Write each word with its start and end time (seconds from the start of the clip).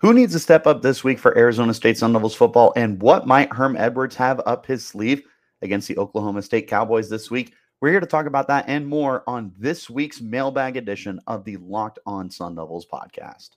Who 0.00 0.14
needs 0.14 0.32
to 0.32 0.38
step 0.38 0.66
up 0.66 0.80
this 0.80 1.02
week 1.02 1.18
for 1.18 1.36
Arizona 1.36 1.74
State 1.74 1.98
Sun 1.98 2.12
Devils 2.12 2.34
football? 2.34 2.72
And 2.76 3.02
what 3.02 3.26
might 3.26 3.52
Herm 3.52 3.76
Edwards 3.76 4.14
have 4.14 4.40
up 4.46 4.64
his 4.64 4.86
sleeve 4.86 5.24
against 5.60 5.88
the 5.88 5.98
Oklahoma 5.98 6.42
State 6.42 6.68
Cowboys 6.68 7.08
this 7.08 7.32
week? 7.32 7.52
We're 7.80 7.90
here 7.90 8.00
to 8.00 8.06
talk 8.06 8.26
about 8.26 8.46
that 8.48 8.66
and 8.68 8.86
more 8.86 9.24
on 9.26 9.52
this 9.58 9.90
week's 9.90 10.20
mailbag 10.20 10.76
edition 10.76 11.20
of 11.26 11.44
the 11.44 11.56
Locked 11.56 11.98
On 12.06 12.30
Sun 12.30 12.54
Devils 12.54 12.86
podcast. 12.86 13.50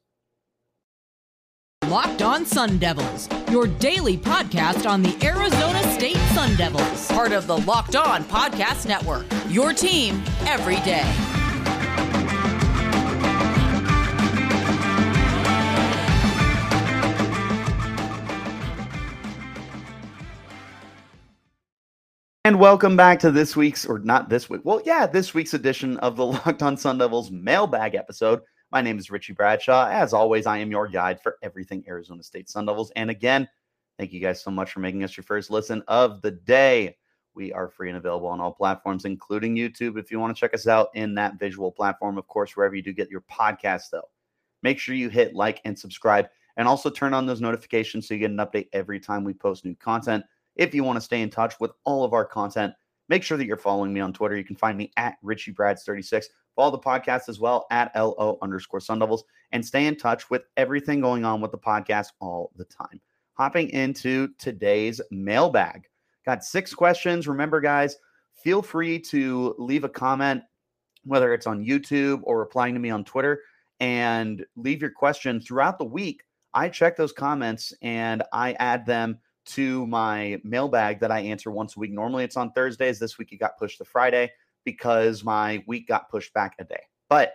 Locked 1.88 2.24
On 2.24 2.44
Sun 2.44 2.80
Devils, 2.80 3.30
your 3.52 3.68
daily 3.68 4.18
podcast 4.18 4.90
on 4.90 5.04
the 5.04 5.16
Arizona 5.24 5.84
State 5.94 6.18
Sun 6.34 6.56
Devils, 6.56 7.08
part 7.10 7.34
of 7.34 7.46
the 7.46 7.58
Locked 7.58 7.96
On 7.96 8.24
Podcast 8.24 8.88
Network. 8.88 9.26
Your 9.50 9.74
team 9.74 10.24
every 10.48 10.78
day. 10.78 11.31
And 22.44 22.60
welcome 22.60 22.98
back 22.98 23.20
to 23.20 23.30
this 23.30 23.56
week's, 23.56 23.86
or 23.86 24.00
not 24.00 24.28
this 24.28 24.50
week, 24.50 24.62
well, 24.64 24.82
yeah, 24.84 25.06
this 25.06 25.36
week's 25.36 25.54
edition 25.54 25.98
of 25.98 26.16
the 26.16 26.26
Locked 26.26 26.64
On 26.64 26.76
Sun 26.76 26.98
Devils 26.98 27.30
mailbag 27.30 27.94
episode. 27.94 28.42
My 28.72 28.82
name 28.82 28.98
is 28.98 29.12
Richie 29.12 29.34
Bradshaw. 29.34 29.88
As 29.92 30.12
always, 30.12 30.48
I 30.48 30.58
am 30.58 30.72
your 30.72 30.88
guide 30.88 31.22
for 31.22 31.38
everything 31.44 31.84
Arizona 31.88 32.24
State 32.24 32.50
Sun 32.50 32.66
Devils. 32.66 32.92
And 32.96 33.12
again, 33.12 33.48
thank 34.00 34.12
you 34.12 34.20
guys 34.20 34.42
so 34.42 34.50
much 34.50 34.72
for 34.72 34.80
making 34.80 35.04
us 35.04 35.16
your 35.16 35.24
first 35.24 35.52
listen 35.52 35.84
of 35.88 36.20
the 36.24 36.32
day. 36.32 36.98
We 37.36 37.54
are 37.54 37.70
free 37.70 37.90
and 37.90 37.98
available 38.00 38.30
on 38.30 38.42
all 38.42 38.54
platforms, 38.54 39.06
including 39.06 39.56
YouTube. 39.56 40.00
If 40.00 40.10
you 40.10 40.20
want 40.20 40.36
to 40.36 40.40
check 40.40 40.56
us 40.56 40.66
out 40.66 40.90
in 40.96 41.14
that 41.16 41.38
visual 41.38 41.72
platform, 41.72 42.18
of 42.18 42.26
course, 42.26 42.58
wherever 42.58 42.74
you 42.74 42.82
do 42.82 42.92
get 42.92 43.12
your 43.12 43.24
podcast, 43.32 43.92
though, 43.92 44.10
make 44.64 44.80
sure 44.80 44.96
you 44.96 45.10
hit 45.10 45.36
like 45.36 45.62
and 45.64 45.78
subscribe 45.78 46.28
and 46.58 46.68
also 46.68 46.90
turn 46.90 47.14
on 47.14 47.28
those 47.28 47.40
notifications 47.40 48.08
so 48.08 48.16
you 48.16 48.20
get 48.20 48.32
an 48.32 48.38
update 48.38 48.68
every 48.74 49.00
time 49.00 49.24
we 49.24 49.36
post 49.36 49.64
new 49.64 49.76
content. 49.76 50.26
If 50.56 50.74
you 50.74 50.84
want 50.84 50.98
to 50.98 51.02
stay 51.02 51.22
in 51.22 51.30
touch 51.30 51.56
with 51.60 51.72
all 51.86 52.04
of 52.04 52.14
our 52.14 52.26
content, 52.26 52.74
make 53.10 53.24
sure 53.24 53.38
that 53.38 53.46
you're 53.46 53.58
following 53.58 53.94
me 53.94 54.00
on 54.00 54.14
Twitter. 54.14 54.38
You 54.38 54.44
can 54.44 54.56
find 54.56 54.78
me 54.78 54.92
at 54.98 55.18
Richie 55.22 55.54
Brads36. 55.54 56.26
Follow 56.56 56.72
the 56.72 56.80
podcast 56.80 57.30
as 57.30 57.40
well 57.40 57.66
at 57.72 57.96
LO 57.96 58.38
underscore 58.42 58.80
Sun 58.80 59.02
and 59.52 59.66
stay 59.66 59.86
in 59.86 59.96
touch 59.96 60.30
with 60.30 60.44
everything 60.58 61.00
going 61.00 61.24
on 61.24 61.42
with 61.42 61.52
the 61.52 61.58
podcast 61.58 62.08
all 62.20 62.52
the 62.56 62.66
time. 62.66 63.00
Hopping 63.34 63.70
into 63.70 64.30
today's 64.38 65.02
mailbag. 65.12 65.88
Got 66.26 66.44
six 66.44 66.74
questions. 66.74 67.28
Remember, 67.28 67.62
guys, 67.62 67.98
feel 68.34 68.62
free 68.62 69.00
to 69.00 69.56
leave 69.58 69.84
a 69.84 69.90
comment, 69.90 70.44
whether 71.04 71.34
it's 71.34 71.48
on 71.48 71.66
YouTube 71.66 72.22
or 72.24 72.40
replying 72.40 72.74
to 72.74 72.80
me 72.80 72.90
on 72.90 73.04
Twitter, 73.04 73.42
and 73.80 74.46
leave 74.56 74.82
your 74.82 74.92
question 74.92 75.40
throughout 75.40 75.80
the 75.80 75.86
week. 75.86 76.22
I 76.54 76.70
check 76.70 76.98
those 76.98 77.14
comments 77.14 77.74
and 77.82 78.24
I 78.34 78.54
add 78.54 78.86
them 78.86 79.20
to 79.46 79.88
my 79.88 80.40
mailbag 80.44 81.00
that 81.00 81.12
I 81.12 81.20
answer 81.20 81.52
once 81.52 81.76
a 81.76 81.80
week. 81.80 81.92
Normally 81.92 82.24
it's 82.24 82.38
on 82.38 82.52
Thursdays. 82.52 83.00
This 83.00 83.18
week 83.18 83.32
it 83.32 83.38
got 83.38 83.58
pushed 83.58 83.78
to 83.80 83.86
Friday 83.86 84.32
because 84.64 85.24
my 85.24 85.64
week 85.68 85.88
got 85.88 86.10
pushed 86.10 86.34
back 86.34 86.56
a 86.60 86.64
day. 86.64 86.82
But 87.10 87.34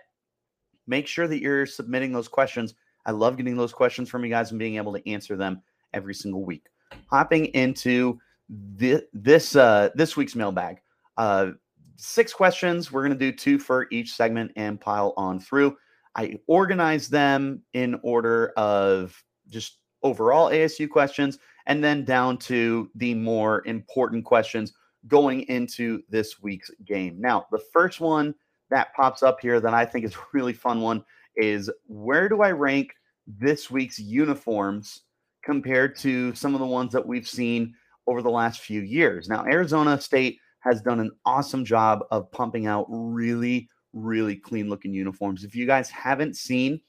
make 0.87 1.07
sure 1.07 1.27
that 1.27 1.41
you're 1.41 1.65
submitting 1.65 2.11
those 2.11 2.27
questions. 2.27 2.75
I 3.05 3.11
love 3.11 3.37
getting 3.37 3.57
those 3.57 3.73
questions 3.73 4.09
from 4.09 4.23
you 4.23 4.29
guys 4.29 4.51
and 4.51 4.59
being 4.59 4.77
able 4.77 4.93
to 4.93 5.09
answer 5.09 5.35
them 5.35 5.61
every 5.93 6.13
single 6.13 6.43
week. 6.43 6.65
Hopping 7.09 7.45
into 7.47 8.19
the, 8.49 9.05
this 9.13 9.55
uh, 9.55 9.89
this 9.95 10.15
week's 10.15 10.35
mailbag, 10.35 10.79
uh, 11.17 11.51
six 11.97 12.33
questions. 12.33 12.91
We're 12.91 13.05
going 13.05 13.17
to 13.17 13.31
do 13.31 13.35
two 13.35 13.59
for 13.59 13.87
each 13.91 14.13
segment 14.13 14.51
and 14.55 14.79
pile 14.79 15.13
on 15.17 15.39
through. 15.39 15.77
I 16.15 16.39
organize 16.47 17.09
them 17.09 17.61
in 17.73 17.99
order 18.03 18.53
of 18.57 19.21
just 19.49 19.79
overall 20.03 20.49
ASU 20.49 20.89
questions 20.89 21.39
and 21.67 21.83
then 21.83 22.03
down 22.03 22.37
to 22.37 22.89
the 22.95 23.13
more 23.13 23.61
important 23.67 24.25
questions 24.25 24.73
going 25.07 25.41
into 25.43 26.01
this 26.09 26.41
week's 26.41 26.71
game. 26.85 27.19
Now, 27.19 27.45
the 27.51 27.61
first 27.71 28.01
one 28.01 28.33
that 28.69 28.93
pops 28.95 29.21
up 29.21 29.39
here 29.39 29.59
that 29.59 29.73
I 29.73 29.85
think 29.85 30.05
is 30.05 30.15
a 30.15 30.19
really 30.33 30.53
fun 30.53 30.81
one 30.81 31.03
is 31.35 31.69
where 31.85 32.27
do 32.27 32.41
I 32.41 32.51
rank 32.51 32.93
this 33.27 33.69
week's 33.69 33.99
uniforms 33.99 35.01
compared 35.43 35.95
to 35.97 36.33
some 36.33 36.55
of 36.55 36.59
the 36.59 36.65
ones 36.65 36.91
that 36.93 37.05
we've 37.05 37.27
seen 37.27 37.75
over 38.07 38.21
the 38.21 38.29
last 38.29 38.61
few 38.61 38.81
years? 38.81 39.29
Now, 39.29 39.45
Arizona 39.45 39.99
State 39.99 40.39
has 40.61 40.81
done 40.81 40.99
an 40.99 41.11
awesome 41.25 41.63
job 41.63 41.99
of 42.11 42.31
pumping 42.31 42.65
out 42.65 42.85
really, 42.89 43.69
really 43.93 44.35
clean 44.35 44.69
looking 44.69 44.93
uniforms. 44.93 45.43
If 45.43 45.55
you 45.55 45.65
guys 45.65 45.89
haven't 45.89 46.37
seen 46.37 46.81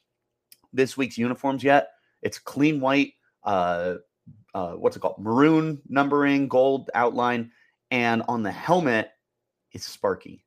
this 0.72 0.96
week's 0.96 1.18
uniforms 1.18 1.62
yet, 1.62 1.88
it's 2.22 2.38
clean 2.38 2.80
white, 2.80 3.12
uh, 3.44 3.96
uh, 4.58 4.72
what's 4.72 4.96
it 4.96 5.00
called? 5.00 5.20
Maroon 5.20 5.80
numbering, 5.88 6.48
gold 6.48 6.90
outline, 6.94 7.52
and 7.92 8.24
on 8.26 8.42
the 8.42 8.50
helmet, 8.50 9.10
it's 9.70 9.86
Sparky. 9.86 10.44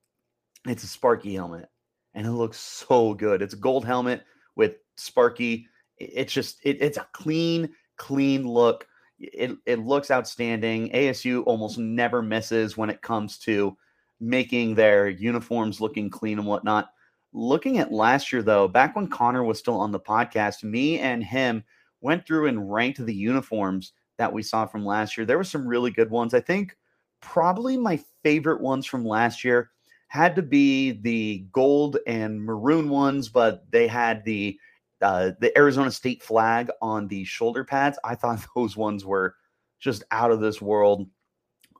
It's 0.68 0.84
a 0.84 0.88
Sparky 0.88 1.34
helmet, 1.36 1.70
and 2.14 2.28
it 2.28 2.32
looks 2.32 2.60
so 2.60 3.14
good. 3.14 3.42
It's 3.42 3.54
a 3.54 3.58
gold 3.58 3.86
helmet 3.86 4.24
with 4.58 4.76
Sparky. 4.98 5.66
It's 5.98 6.34
just 6.34 6.60
it, 6.64 6.82
it's 6.82 6.98
a 6.98 7.08
clean, 7.14 7.70
clean 7.96 8.46
look. 8.46 8.86
It 9.18 9.56
it 9.66 9.80
looks 9.80 10.12
outstanding. 10.12 10.90
ASU 10.90 11.44
almost 11.46 11.78
never 11.78 12.22
misses 12.22 12.76
when 12.76 12.90
it 12.90 13.02
comes 13.02 13.38
to 13.40 13.78
making 14.20 14.76
their 14.76 15.08
uniforms 15.08 15.80
looking 15.80 16.10
clean 16.10 16.38
and 16.38 16.48
whatnot. 16.48 16.90
Looking 17.32 17.78
at 17.78 17.94
last 17.94 18.34
year, 18.34 18.42
though, 18.42 18.68
back 18.68 18.94
when 18.94 19.08
Connor 19.08 19.46
was 19.46 19.58
still 19.58 19.80
on 19.80 19.94
the 19.94 20.02
podcast, 20.02 20.64
me 20.66 21.00
and 21.00 21.24
him 21.24 21.64
went 22.02 22.28
through 22.28 22.48
and 22.48 22.70
ranked 22.70 23.04
the 23.06 23.16
uniforms 23.16 23.94
that 24.22 24.32
we 24.32 24.44
saw 24.44 24.68
from 24.68 24.86
last 24.86 25.18
year. 25.18 25.26
There 25.26 25.40
were 25.40 25.44
some 25.44 25.68
really 25.68 25.90
good 25.90 26.12
ones. 26.12 26.36
I 26.36 26.42
think 26.42 26.78
probably 27.22 27.76
my 27.76 28.00
favorite 28.22 28.62
ones 28.62 28.86
from 28.86 29.04
last 29.04 29.44
year 29.44 29.72
had 30.10 30.36
to 30.36 30.44
be 30.44 30.92
the 30.92 31.44
gold 31.52 31.98
and 32.06 32.40
maroon 32.40 32.88
ones, 32.88 33.30
but 33.30 33.64
they 33.72 33.88
had 33.88 34.24
the 34.24 34.60
uh, 35.02 35.32
the 35.40 35.58
Arizona 35.58 35.90
State 35.90 36.22
flag 36.22 36.70
on 36.84 37.08
the 37.08 37.24
shoulder 37.24 37.64
pads. 37.64 37.98
I 38.04 38.14
thought 38.14 38.46
those 38.56 38.78
ones 38.78 39.04
were 39.04 39.34
just 39.80 40.04
out 40.12 40.30
of 40.30 40.40
this 40.40 40.62
world. 40.62 41.10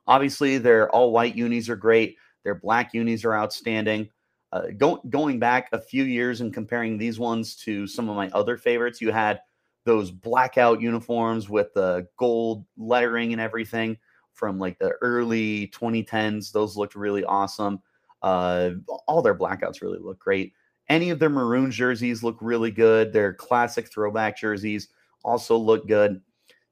Obviously, 0.08 0.58
their 0.58 0.90
all 0.90 1.12
white 1.12 1.36
unis 1.36 1.68
are 1.68 1.76
great. 1.76 2.16
Their 2.42 2.56
black 2.56 2.92
unis 2.92 3.24
are 3.24 3.36
outstanding. 3.36 4.10
Uh, 4.50 4.62
go, 4.76 5.00
going 5.10 5.38
back 5.38 5.68
a 5.70 5.80
few 5.80 6.02
years 6.02 6.40
and 6.40 6.52
comparing 6.52 6.98
these 6.98 7.20
ones 7.20 7.54
to 7.54 7.86
some 7.86 8.08
of 8.08 8.16
my 8.16 8.28
other 8.30 8.56
favorites, 8.56 9.00
you 9.00 9.12
had 9.12 9.38
those 9.84 10.10
blackout 10.10 10.80
uniforms 10.80 11.48
with 11.48 11.72
the 11.74 12.06
gold 12.16 12.64
lettering 12.76 13.32
and 13.32 13.40
everything 13.40 13.96
from 14.32 14.58
like 14.58 14.78
the 14.78 14.92
early 15.00 15.68
2010s. 15.68 16.52
Those 16.52 16.76
looked 16.76 16.94
really 16.94 17.24
awesome. 17.24 17.80
Uh, 18.22 18.70
all 19.06 19.22
their 19.22 19.34
blackouts 19.34 19.82
really 19.82 19.98
look 19.98 20.18
great. 20.18 20.52
Any 20.88 21.10
of 21.10 21.18
their 21.18 21.30
maroon 21.30 21.70
jerseys 21.70 22.22
look 22.22 22.38
really 22.40 22.70
good. 22.70 23.12
Their 23.12 23.32
classic 23.34 23.90
throwback 23.90 24.38
jerseys 24.38 24.88
also 25.24 25.56
look 25.56 25.86
good. 25.86 26.20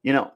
You 0.02 0.12
know, 0.12 0.32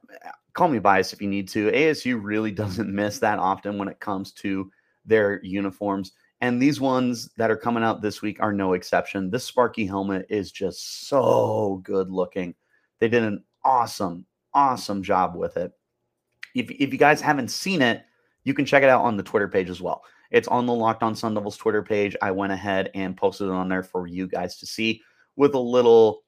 call 0.53 0.69
me 0.69 0.79
biased 0.79 1.13
if 1.13 1.23
you 1.23 1.29
need 1.29 1.49
to. 1.49 1.71
ASU 1.71 2.19
really 2.23 2.51
doesn't 2.53 2.93
miss 2.93 3.19
that 3.21 3.39
often 3.39 3.79
when 3.79 3.89
it 3.89 4.01
comes 4.01 4.33
to 4.33 4.71
their 5.05 5.41
uniforms. 5.45 6.13
And 6.41 6.61
these 6.61 6.81
ones 6.81 7.31
that 7.37 7.51
are 7.51 7.57
coming 7.57 7.83
out 7.83 8.03
this 8.03 8.21
week 8.21 8.39
are 8.41 8.53
no 8.53 8.75
exception. 8.75 9.31
This 9.31 9.45
Sparky 9.45 9.87
helmet 9.87 10.27
is 10.29 10.53
just 10.53 11.09
so 11.09 11.81
good 11.84 12.11
looking. 12.11 12.55
They 13.00 13.09
did 13.09 13.22
an 13.22 13.44
awesome, 13.65 14.27
awesome 14.53 15.03
job 15.03 15.37
with 15.37 15.56
it. 15.56 15.72
If, 16.55 16.71
if 16.71 16.93
you 16.93 16.99
guys 16.99 17.21
haven't 17.21 17.49
seen 17.49 17.82
it, 17.82 18.05
you 18.44 18.55
can 18.55 18.65
check 18.65 18.82
it 18.82 18.88
out 18.88 19.03
on 19.03 19.16
the 19.16 19.22
Twitter 19.22 19.49
page 19.49 19.71
as 19.71 19.81
well. 19.81 20.03
It's 20.31 20.49
on 20.49 20.66
the 20.66 20.75
Locked 20.75 21.03
On 21.03 21.15
Sun 21.15 21.34
Devils 21.34 21.56
Twitter 21.56 21.83
page. 21.83 22.16
I 22.21 22.31
went 22.31 22.53
ahead 22.53 22.91
and 22.94 23.16
posted 23.16 23.49
it 23.49 23.53
on 23.53 23.69
there 23.69 23.83
for 23.83 24.06
you 24.06 24.27
guys 24.27 24.59
to 24.59 24.66
see 24.66 25.00
with 25.37 25.54
a 25.54 25.59
little 25.59 26.22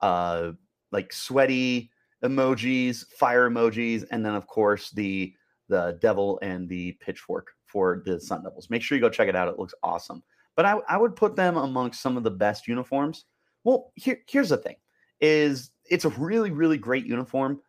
uh 0.00 0.52
like 0.92 1.12
sweaty 1.12 1.90
emojis, 2.24 3.04
fire 3.18 3.50
emojis, 3.50 4.04
and 4.10 4.24
then 4.24 4.34
of 4.34 4.46
course 4.46 4.90
the 4.90 5.34
the 5.68 5.98
devil 6.00 6.38
and 6.40 6.68
the 6.68 6.92
pitchfork 7.00 7.48
for 7.66 8.02
the 8.06 8.18
Sun 8.18 8.42
Devils. 8.44 8.70
Make 8.70 8.82
sure 8.82 8.96
you 8.96 9.02
go 9.02 9.10
check 9.10 9.28
it 9.28 9.36
out. 9.36 9.48
It 9.48 9.58
looks 9.58 9.74
awesome. 9.82 10.22
But 10.56 10.64
I, 10.64 10.78
I 10.88 10.96
would 10.96 11.14
put 11.14 11.36
them 11.36 11.56
amongst 11.56 12.00
some 12.00 12.16
of 12.16 12.24
the 12.24 12.30
best 12.30 12.66
uniforms. 12.66 13.26
Well, 13.64 13.92
here, 13.94 14.20
here's 14.26 14.48
the 14.48 14.56
thing 14.56 14.76
is 15.20 15.70
it's 15.90 16.04
a 16.04 16.10
really, 16.10 16.50
really 16.50 16.78
great 16.78 17.06
uniform. 17.06 17.60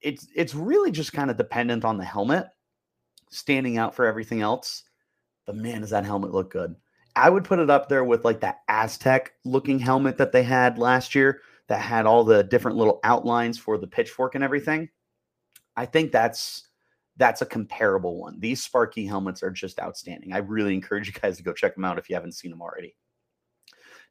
It's 0.00 0.26
it's 0.34 0.54
really 0.54 0.90
just 0.90 1.12
kind 1.12 1.30
of 1.30 1.36
dependent 1.36 1.84
on 1.84 1.96
the 1.96 2.04
helmet 2.04 2.48
standing 3.30 3.78
out 3.78 3.94
for 3.94 4.06
everything 4.06 4.40
else. 4.40 4.84
But 5.46 5.56
man, 5.56 5.80
does 5.80 5.90
that 5.90 6.04
helmet 6.04 6.32
look 6.32 6.50
good. 6.50 6.76
I 7.14 7.28
would 7.28 7.44
put 7.44 7.58
it 7.58 7.70
up 7.70 7.88
there 7.88 8.04
with 8.04 8.24
like 8.24 8.40
that 8.40 8.60
Aztec 8.68 9.32
looking 9.44 9.78
helmet 9.78 10.18
that 10.18 10.32
they 10.32 10.42
had 10.42 10.78
last 10.78 11.14
year 11.14 11.40
that 11.68 11.80
had 11.80 12.06
all 12.06 12.24
the 12.24 12.42
different 12.44 12.76
little 12.76 13.00
outlines 13.04 13.58
for 13.58 13.78
the 13.78 13.86
pitchfork 13.86 14.34
and 14.34 14.42
everything. 14.42 14.88
I 15.76 15.86
think 15.86 16.12
that's 16.12 16.68
that's 17.16 17.42
a 17.42 17.46
comparable 17.46 18.18
one. 18.18 18.40
These 18.40 18.62
Sparky 18.62 19.06
helmets 19.06 19.42
are 19.42 19.50
just 19.50 19.78
outstanding. 19.78 20.32
I 20.32 20.38
really 20.38 20.74
encourage 20.74 21.06
you 21.06 21.12
guys 21.12 21.36
to 21.36 21.42
go 21.42 21.52
check 21.52 21.74
them 21.74 21.84
out 21.84 21.98
if 21.98 22.08
you 22.08 22.16
haven't 22.16 22.32
seen 22.32 22.50
them 22.50 22.62
already. 22.62 22.96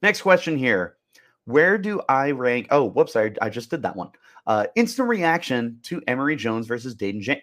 Next 0.02 0.22
question 0.22 0.58
here. 0.58 0.98
Where 1.46 1.78
do 1.78 2.02
I 2.08 2.32
rank? 2.32 2.68
Oh, 2.72 2.86
whoops, 2.86 3.16
I, 3.16 3.32
I 3.42 3.50
just 3.50 3.70
did 3.70 3.82
that 3.82 3.96
one. 3.96 4.10
Uh, 4.48 4.68
instant 4.76 5.08
reaction 5.08 5.80
to 5.84 6.02
Emory 6.08 6.36
Jones 6.36 6.68
versus 6.68 6.96
Dayton, 6.96 7.22
Jan- 7.22 7.42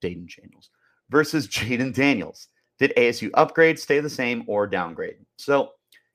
Dayton 0.00 0.28
Daniels 0.36 0.70
versus 1.10 1.48
Jayden 1.48 1.94
Daniels. 1.94 2.48
Did 2.78 2.92
ASU 2.96 3.30
upgrade, 3.34 3.78
stay 3.78 4.00
the 4.00 4.10
same, 4.10 4.44
or 4.46 4.66
downgrade? 4.66 5.16
So 5.36 5.72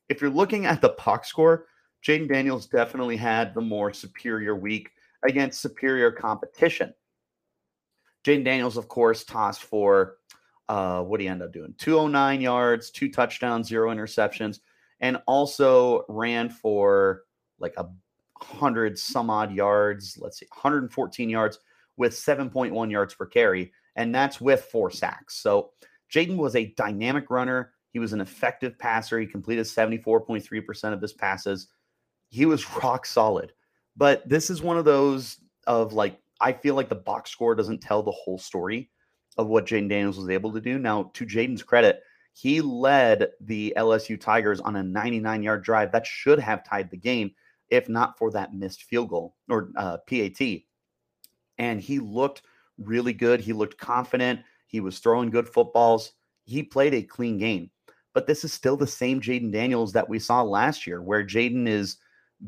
if 0.09 0.21
you're 0.21 0.29
looking 0.29 0.65
at 0.65 0.81
the 0.81 0.95
box 1.05 1.29
score, 1.29 1.67
Jayden 2.05 2.27
Daniels 2.29 2.67
definitely 2.67 3.17
had 3.17 3.53
the 3.53 3.61
more 3.61 3.93
superior 3.93 4.55
week 4.55 4.91
against 5.23 5.61
superior 5.61 6.11
competition. 6.11 6.93
Jayden 8.25 8.43
Daniels, 8.43 8.77
of 8.77 8.87
course, 8.87 9.23
tossed 9.23 9.63
for 9.63 10.17
uh, 10.67 11.01
what 11.01 11.19
he 11.19 11.27
end 11.27 11.41
up 11.41 11.51
doing? 11.51 11.73
209 11.77 12.41
yards, 12.41 12.91
two 12.91 13.09
touchdowns, 13.09 13.67
zero 13.67 13.93
interceptions, 13.93 14.59
and 14.99 15.17
also 15.27 16.03
ran 16.07 16.49
for 16.49 17.23
like 17.59 17.73
a 17.77 17.89
hundred 18.41 18.97
some 18.97 19.29
odd 19.29 19.53
yards. 19.53 20.17
Let's 20.19 20.39
see, 20.39 20.47
114 20.49 21.29
yards 21.29 21.59
with 21.97 22.13
7.1 22.13 22.91
yards 22.91 23.13
per 23.13 23.25
carry, 23.25 23.71
and 23.95 24.13
that's 24.13 24.39
with 24.39 24.63
four 24.71 24.89
sacks. 24.89 25.35
So 25.37 25.71
Jayden 26.11 26.37
was 26.37 26.55
a 26.55 26.73
dynamic 26.77 27.29
runner. 27.29 27.73
He 27.91 27.99
was 27.99 28.13
an 28.13 28.21
effective 28.21 28.77
passer. 28.77 29.19
He 29.19 29.27
completed 29.27 29.65
74.3% 29.65 30.93
of 30.93 31.01
his 31.01 31.13
passes. 31.13 31.67
He 32.29 32.45
was 32.45 32.69
rock 32.83 33.05
solid. 33.05 33.53
But 33.97 34.27
this 34.27 34.49
is 34.49 34.61
one 34.61 34.77
of 34.77 34.85
those 34.85 35.37
of 35.67 35.93
like, 35.93 36.17
I 36.39 36.53
feel 36.53 36.75
like 36.75 36.89
the 36.89 36.95
box 36.95 37.31
score 37.31 37.55
doesn't 37.55 37.81
tell 37.81 38.01
the 38.01 38.11
whole 38.11 38.37
story 38.37 38.89
of 39.37 39.47
what 39.47 39.65
Jayden 39.65 39.89
Daniels 39.89 40.17
was 40.17 40.29
able 40.29 40.53
to 40.53 40.61
do. 40.61 40.79
Now, 40.79 41.11
to 41.13 41.25
Jayden's 41.25 41.63
credit, 41.63 42.01
he 42.39 42.61
led 42.61 43.31
the 43.41 43.73
LSU 43.75 44.19
Tigers 44.19 44.61
on 44.61 44.77
a 44.77 44.83
99 44.83 45.43
yard 45.43 45.61
drive 45.61 45.91
that 45.91 46.07
should 46.07 46.39
have 46.39 46.63
tied 46.63 46.89
the 46.89 46.95
game 46.95 47.31
if 47.69 47.89
not 47.89 48.17
for 48.17 48.31
that 48.31 48.53
missed 48.53 48.83
field 48.83 49.09
goal 49.09 49.35
or 49.49 49.71
uh, 49.75 49.97
PAT. 50.07 50.61
And 51.57 51.81
he 51.81 51.99
looked 51.99 52.43
really 52.77 53.11
good. 53.11 53.41
He 53.41 53.51
looked 53.51 53.77
confident. 53.77 54.39
He 54.67 54.79
was 54.79 54.99
throwing 54.99 55.29
good 55.29 55.49
footballs. 55.49 56.13
He 56.45 56.63
played 56.63 56.93
a 56.93 57.03
clean 57.03 57.37
game. 57.37 57.71
But 58.13 58.25
this 58.25 58.45
is 58.45 58.53
still 58.53 58.77
the 58.77 58.87
same 58.87 59.19
Jayden 59.19 59.51
Daniels 59.51 59.91
that 59.91 60.07
we 60.07 60.17
saw 60.17 60.41
last 60.41 60.87
year, 60.87 61.01
where 61.01 61.25
Jayden 61.25 61.67
is 61.67 61.97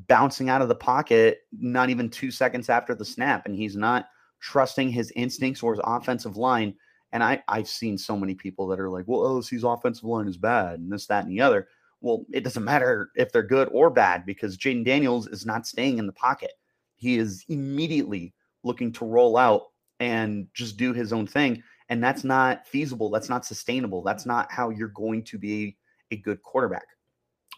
bouncing 0.08 0.50
out 0.50 0.62
of 0.62 0.70
the 0.70 0.76
pocket 0.76 1.40
not 1.52 1.90
even 1.90 2.10
two 2.10 2.32
seconds 2.32 2.70
after 2.70 2.96
the 2.96 3.04
snap, 3.04 3.46
and 3.46 3.54
he's 3.54 3.76
not 3.76 4.08
trusting 4.40 4.90
his 4.90 5.12
instincts 5.18 5.62
or 5.62 5.74
his 5.74 5.82
offensive 5.84 6.38
line. 6.38 6.74
And 7.14 7.24
I, 7.24 7.44
I've 7.48 7.68
seen 7.68 7.98
so 7.98 8.16
many 8.16 8.36
people 8.36 8.68
that 8.68 8.80
are 8.80 8.90
like, 8.90 9.06
well, 9.08 9.26
oh, 9.26 9.40
LSU's 9.40 9.64
offensive 9.64 10.06
line 10.06 10.28
is 10.28 10.38
bad, 10.38 10.80
and 10.80 10.92
this, 10.92 11.08
that, 11.08 11.26
and 11.26 11.32
the 11.32 11.42
other. 11.42 11.68
Well, 12.00 12.26
it 12.32 12.44
doesn't 12.44 12.64
matter 12.64 13.12
if 13.16 13.32
they're 13.32 13.44
good 13.44 13.70
or 13.72 13.90
bad 13.90 14.26
because 14.26 14.58
Jayden 14.58 14.86
Daniels 14.86 15.28
is 15.28 15.46
not 15.46 15.68
staying 15.68 16.00
in 16.00 16.08
the 16.08 16.14
pocket. 16.14 16.52
He 16.96 17.18
is 17.18 17.46
immediately 17.48 18.34
looking 18.64 18.92
to 18.94 19.06
roll 19.06 19.38
out 19.38 19.68
and 20.00 20.48
just 20.54 20.78
do 20.78 20.94
his 20.94 21.14
own 21.14 21.28
thing. 21.28 21.62
And 21.90 22.04
that's 22.04 22.24
not 22.24 22.66
feasible. 22.66 23.10
That's 23.10 23.30
not 23.30 23.46
sustainable. 23.46 24.02
That's 24.02 24.26
not 24.26 24.52
how 24.52 24.70
you're 24.70 24.88
going 24.88 25.24
to 25.26 25.38
be 25.38 25.78
a 26.10 26.16
good 26.16 26.42
quarterback. 26.42 26.86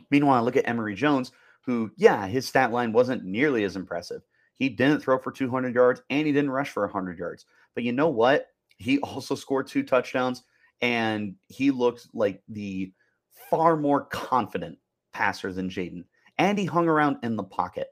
Meanwhile, 0.10 0.44
look 0.44 0.58
at 0.58 0.68
Emory 0.68 0.96
Jones, 0.96 1.32
who, 1.66 1.92
yeah, 1.96 2.28
his 2.28 2.48
stat 2.48 2.72
line 2.72 2.92
wasn't 2.92 3.24
nearly 3.24 3.64
as 3.64 3.76
impressive. 3.76 4.24
He 4.56 4.70
didn't 4.70 5.02
throw 5.02 5.18
for 5.18 5.32
200 5.32 5.74
yards 5.74 6.02
and 6.10 6.28
he 6.28 6.34
didn't 6.34 6.52
rush 6.52 6.70
for 6.70 6.84
100 6.84 7.18
yards. 7.18 7.46
But 7.76 7.84
you 7.84 7.92
know 7.92 8.10
what? 8.10 8.48
He 8.84 9.00
also 9.00 9.36
scored 9.36 9.68
two 9.68 9.84
touchdowns 9.84 10.44
and 10.82 11.36
he 11.48 11.72
looked 11.72 12.08
like 12.14 12.44
the 12.50 12.92
far 13.50 13.78
more 13.78 14.06
confident 14.06 14.78
passer 15.14 15.54
than 15.54 15.70
Jayden. 15.70 16.04
And 16.38 16.58
he 16.58 16.66
hung 16.66 16.88
around 16.88 17.18
in 17.24 17.36
the 17.36 17.44
pocket. 17.44 17.88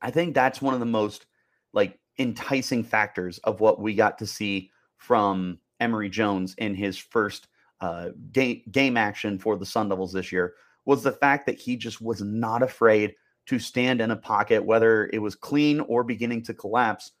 I 0.00 0.10
think 0.10 0.34
that's 0.34 0.62
one 0.62 0.74
of 0.74 0.80
the 0.80 0.86
most 0.86 1.26
like 1.72 1.98
enticing 2.18 2.84
factors 2.84 3.38
of 3.38 3.60
what 3.60 3.80
we 3.80 3.94
got 3.94 4.18
to 4.18 4.26
see 4.26 4.70
from 4.96 5.58
Emory 5.80 6.08
Jones 6.08 6.54
in 6.58 6.74
his 6.74 6.96
first 6.96 7.48
uh, 7.80 8.10
game 8.32 8.62
game 8.70 8.96
action 8.96 9.38
for 9.38 9.56
the 9.56 9.66
Sun 9.66 9.88
Devils 9.88 10.12
this 10.12 10.32
year 10.32 10.54
was 10.84 11.02
the 11.02 11.12
fact 11.12 11.46
that 11.46 11.58
he 11.58 11.76
just 11.76 12.00
was 12.00 12.22
not 12.22 12.62
afraid 12.62 13.14
to 13.46 13.58
stand 13.58 14.00
in 14.00 14.10
a 14.10 14.16
pocket, 14.16 14.64
whether 14.64 15.08
it 15.12 15.20
was 15.20 15.34
clean 15.34 15.80
or 15.80 16.04
beginning 16.04 16.42
to 16.42 16.54
collapse, 16.54 17.12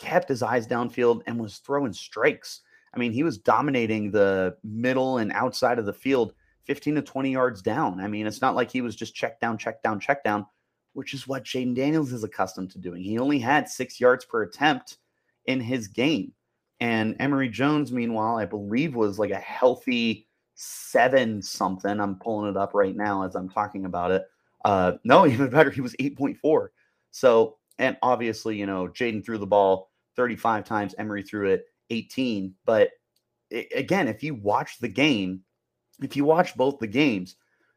kept 0.00 0.28
his 0.28 0.42
eyes 0.42 0.66
downfield 0.66 1.22
and 1.26 1.38
was 1.38 1.58
throwing 1.58 1.92
strikes. 1.92 2.62
I 2.92 2.98
mean, 2.98 3.12
he 3.12 3.22
was 3.22 3.38
dominating 3.38 4.10
the 4.10 4.56
middle 4.64 5.18
and 5.18 5.30
outside 5.32 5.78
of 5.78 5.86
the 5.86 5.92
field 5.92 6.34
15 6.64 6.96
to 6.96 7.02
20 7.02 7.32
yards 7.32 7.62
down. 7.62 8.00
I 8.00 8.08
mean, 8.08 8.26
it's 8.26 8.40
not 8.40 8.56
like 8.56 8.70
he 8.70 8.80
was 8.80 8.96
just 8.96 9.14
check 9.14 9.38
down, 9.40 9.58
check 9.58 9.82
down, 9.82 10.00
check 10.00 10.24
down, 10.24 10.46
which 10.94 11.14
is 11.14 11.28
what 11.28 11.44
Jayden 11.44 11.74
Daniels 11.74 12.12
is 12.12 12.24
accustomed 12.24 12.70
to 12.72 12.78
doing. 12.78 13.02
He 13.02 13.18
only 13.18 13.38
had 13.38 13.68
six 13.68 14.00
yards 14.00 14.24
per 14.24 14.42
attempt 14.42 14.98
in 15.46 15.60
his 15.60 15.86
game. 15.86 16.32
And 16.80 17.14
Emory 17.20 17.48
Jones, 17.48 17.92
meanwhile, 17.92 18.36
I 18.36 18.46
believe 18.46 18.94
was 18.94 19.18
like 19.18 19.30
a 19.30 19.36
healthy 19.36 20.26
seven 20.54 21.42
something. 21.42 22.00
I'm 22.00 22.16
pulling 22.16 22.50
it 22.50 22.56
up 22.56 22.74
right 22.74 22.96
now 22.96 23.24
as 23.24 23.34
I'm 23.34 23.48
talking 23.48 23.84
about 23.84 24.10
it. 24.10 24.24
Uh, 24.64 24.92
no, 25.04 25.26
even 25.26 25.50
better, 25.50 25.70
he 25.70 25.80
was 25.80 25.94
8.4. 26.00 26.68
So, 27.10 27.56
and 27.78 27.96
obviously, 28.02 28.56
you 28.56 28.66
know, 28.66 28.88
Jayden 28.88 29.24
threw 29.24 29.38
the 29.38 29.46
ball 29.46 29.89
35 30.20 30.66
times, 30.66 30.94
Emory 30.98 31.22
threw 31.22 31.48
it 31.48 31.64
18. 31.88 32.54
But 32.66 32.90
it, 33.48 33.68
again, 33.74 34.06
if 34.06 34.22
you 34.22 34.34
watch 34.34 34.78
the 34.78 34.88
game, 34.88 35.40
if 36.02 36.14
you 36.14 36.26
watch 36.26 36.54
both 36.54 36.78
the 36.78 36.86
games, 36.86 37.36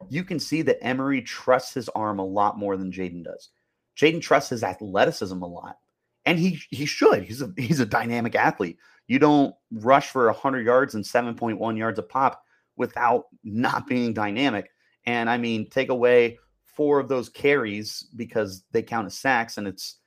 you 0.10 0.25
can 0.25 0.42
see 0.42 0.62
that 0.63 0.84
Emory 0.84 1.22
trusts 1.22 1.74
his 1.74 1.88
arm 1.90 2.19
a 2.19 2.25
lot 2.25 2.60
more 2.60 2.75
than 2.75 2.92
Jayden 2.92 3.24
does. 3.24 3.50
Jayden 3.98 4.22
trusts 4.22 4.50
his 4.50 4.62
athleticism 4.62 5.42
a 5.42 5.48
lot, 5.48 5.78
and 6.25 6.38
he 6.38 6.62
he 6.69 6.86
should. 6.86 7.24
He's 7.24 7.42
a 7.42 7.54
he's 7.56 7.80
a 7.80 7.86
dynamic 7.86 8.36
athlete. 8.36 8.78
You 9.07 9.19
don't 9.19 9.56
rush 9.72 10.10
for 10.10 10.25
100 10.25 10.66
yards 10.66 10.96
and 10.96 11.06
7.1 11.06 11.78
yards 11.78 12.00
a 12.00 12.04
pop 12.04 12.44
without 12.75 13.28
not 13.46 13.88
being 13.88 14.13
dynamic. 14.13 14.69
And 15.06 15.30
I 15.30 15.38
mean, 15.38 15.69
take 15.69 15.89
away 15.89 16.39
four 16.66 17.00
of 17.00 17.07
those 17.07 17.30
carries 17.30 18.06
because 18.18 18.66
they 18.72 18.84
count 18.84 19.07
as 19.07 19.18
sacks, 19.18 19.57
and 19.57 19.66
it's 19.66 20.00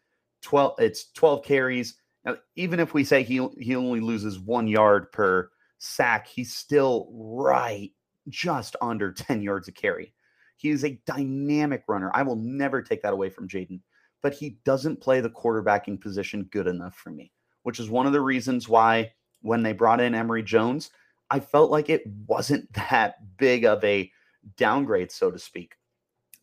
12. 0.43 0.75
It's 0.81 1.11
12 1.13 1.43
carries. 1.43 1.95
Now, 2.27 2.37
even 2.57 2.81
if 2.81 2.93
we 2.93 3.05
say 3.05 3.23
he 3.23 3.47
he 3.59 3.77
only 3.77 4.01
loses 4.01 4.39
one 4.39 4.67
yard 4.67 5.13
per 5.13 5.49
sack, 5.79 6.27
he's 6.27 6.53
still 6.53 7.09
right 7.13 7.93
just 8.29 8.75
under 8.83 9.13
10 9.13 9.41
yards 9.43 9.69
a 9.69 9.73
carry. 9.73 10.13
He 10.57 10.71
is 10.71 10.85
a 10.85 11.01
dynamic 11.07 11.85
runner. 11.87 12.11
I 12.13 12.23
will 12.23 12.37
never 12.37 12.83
take 12.83 13.03
that 13.03 13.13
away 13.13 13.31
from 13.31 13.49
Jayden, 13.49 13.81
but 14.23 14.35
he 14.35 14.59
doesn't 14.65 15.01
play 15.01 15.21
the 15.21 15.31
quarterbacking 15.31 16.01
position 16.01 16.49
good 16.51 16.67
enough 16.67 16.97
for 16.97 17.11
me, 17.11 17.31
which 17.63 17.79
is 17.79 17.89
one 17.89 18.07
of 18.07 18.13
the 18.13 18.21
reasons 18.21 18.69
why 18.69 19.13
when 19.43 19.63
they 19.63 19.73
brought 19.73 20.01
in 20.01 20.15
Emory 20.15 20.43
Jones, 20.43 20.91
I 21.31 21.41
felt 21.41 21.71
like 21.71 21.91
it 21.91 22.05
wasn't 22.27 22.73
that 22.91 23.37
big 23.37 23.65
of 23.65 23.85
a 23.85 24.11
downgrade, 24.57 25.13
so 25.13 25.31
to 25.31 25.39
speak. 25.39 25.75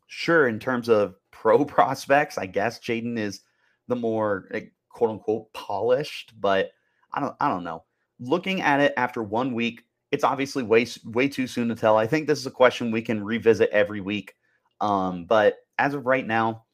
Sure, 0.07 0.47
in 0.47 0.59
terms 0.59 0.87
of 0.87 1.15
pro 1.31 1.65
prospects, 1.65 2.37
I 2.37 2.45
guess 2.45 2.79
Jayden 2.79 3.17
is 3.17 3.41
the 3.87 3.95
more 3.95 4.47
quote 4.93 5.09
unquote 5.09 5.51
polished, 5.53 6.33
but 6.39 6.71
I 7.11 7.19
don't 7.19 7.35
I 7.41 7.49
don't 7.49 7.65
know. 7.65 7.83
Looking 8.19 8.61
at 8.61 8.79
it 8.79 8.93
after 8.95 9.21
one 9.21 9.53
week, 9.53 9.83
it's 10.11 10.23
obviously 10.23 10.63
way 10.63 10.87
way 11.03 11.27
too 11.27 11.47
soon 11.47 11.67
to 11.67 11.75
tell. 11.75 11.97
I 11.97 12.07
think 12.07 12.27
this 12.27 12.39
is 12.39 12.45
a 12.45 12.51
question 12.51 12.91
we 12.91 13.01
can 13.01 13.23
revisit 13.23 13.69
every 13.71 13.99
week. 13.99 14.35
Um, 14.79 15.25
but 15.25 15.57
as 15.77 15.93
of 15.93 16.05
right 16.05 16.25
now, 16.25 16.65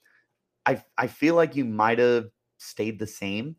I 0.66 0.84
I 0.98 1.08
feel 1.08 1.36
like 1.36 1.56
you 1.56 1.66
might 1.66 2.00
have 2.00 2.26
stayed 2.58 3.00
the 3.00 3.08
same. 3.08 3.56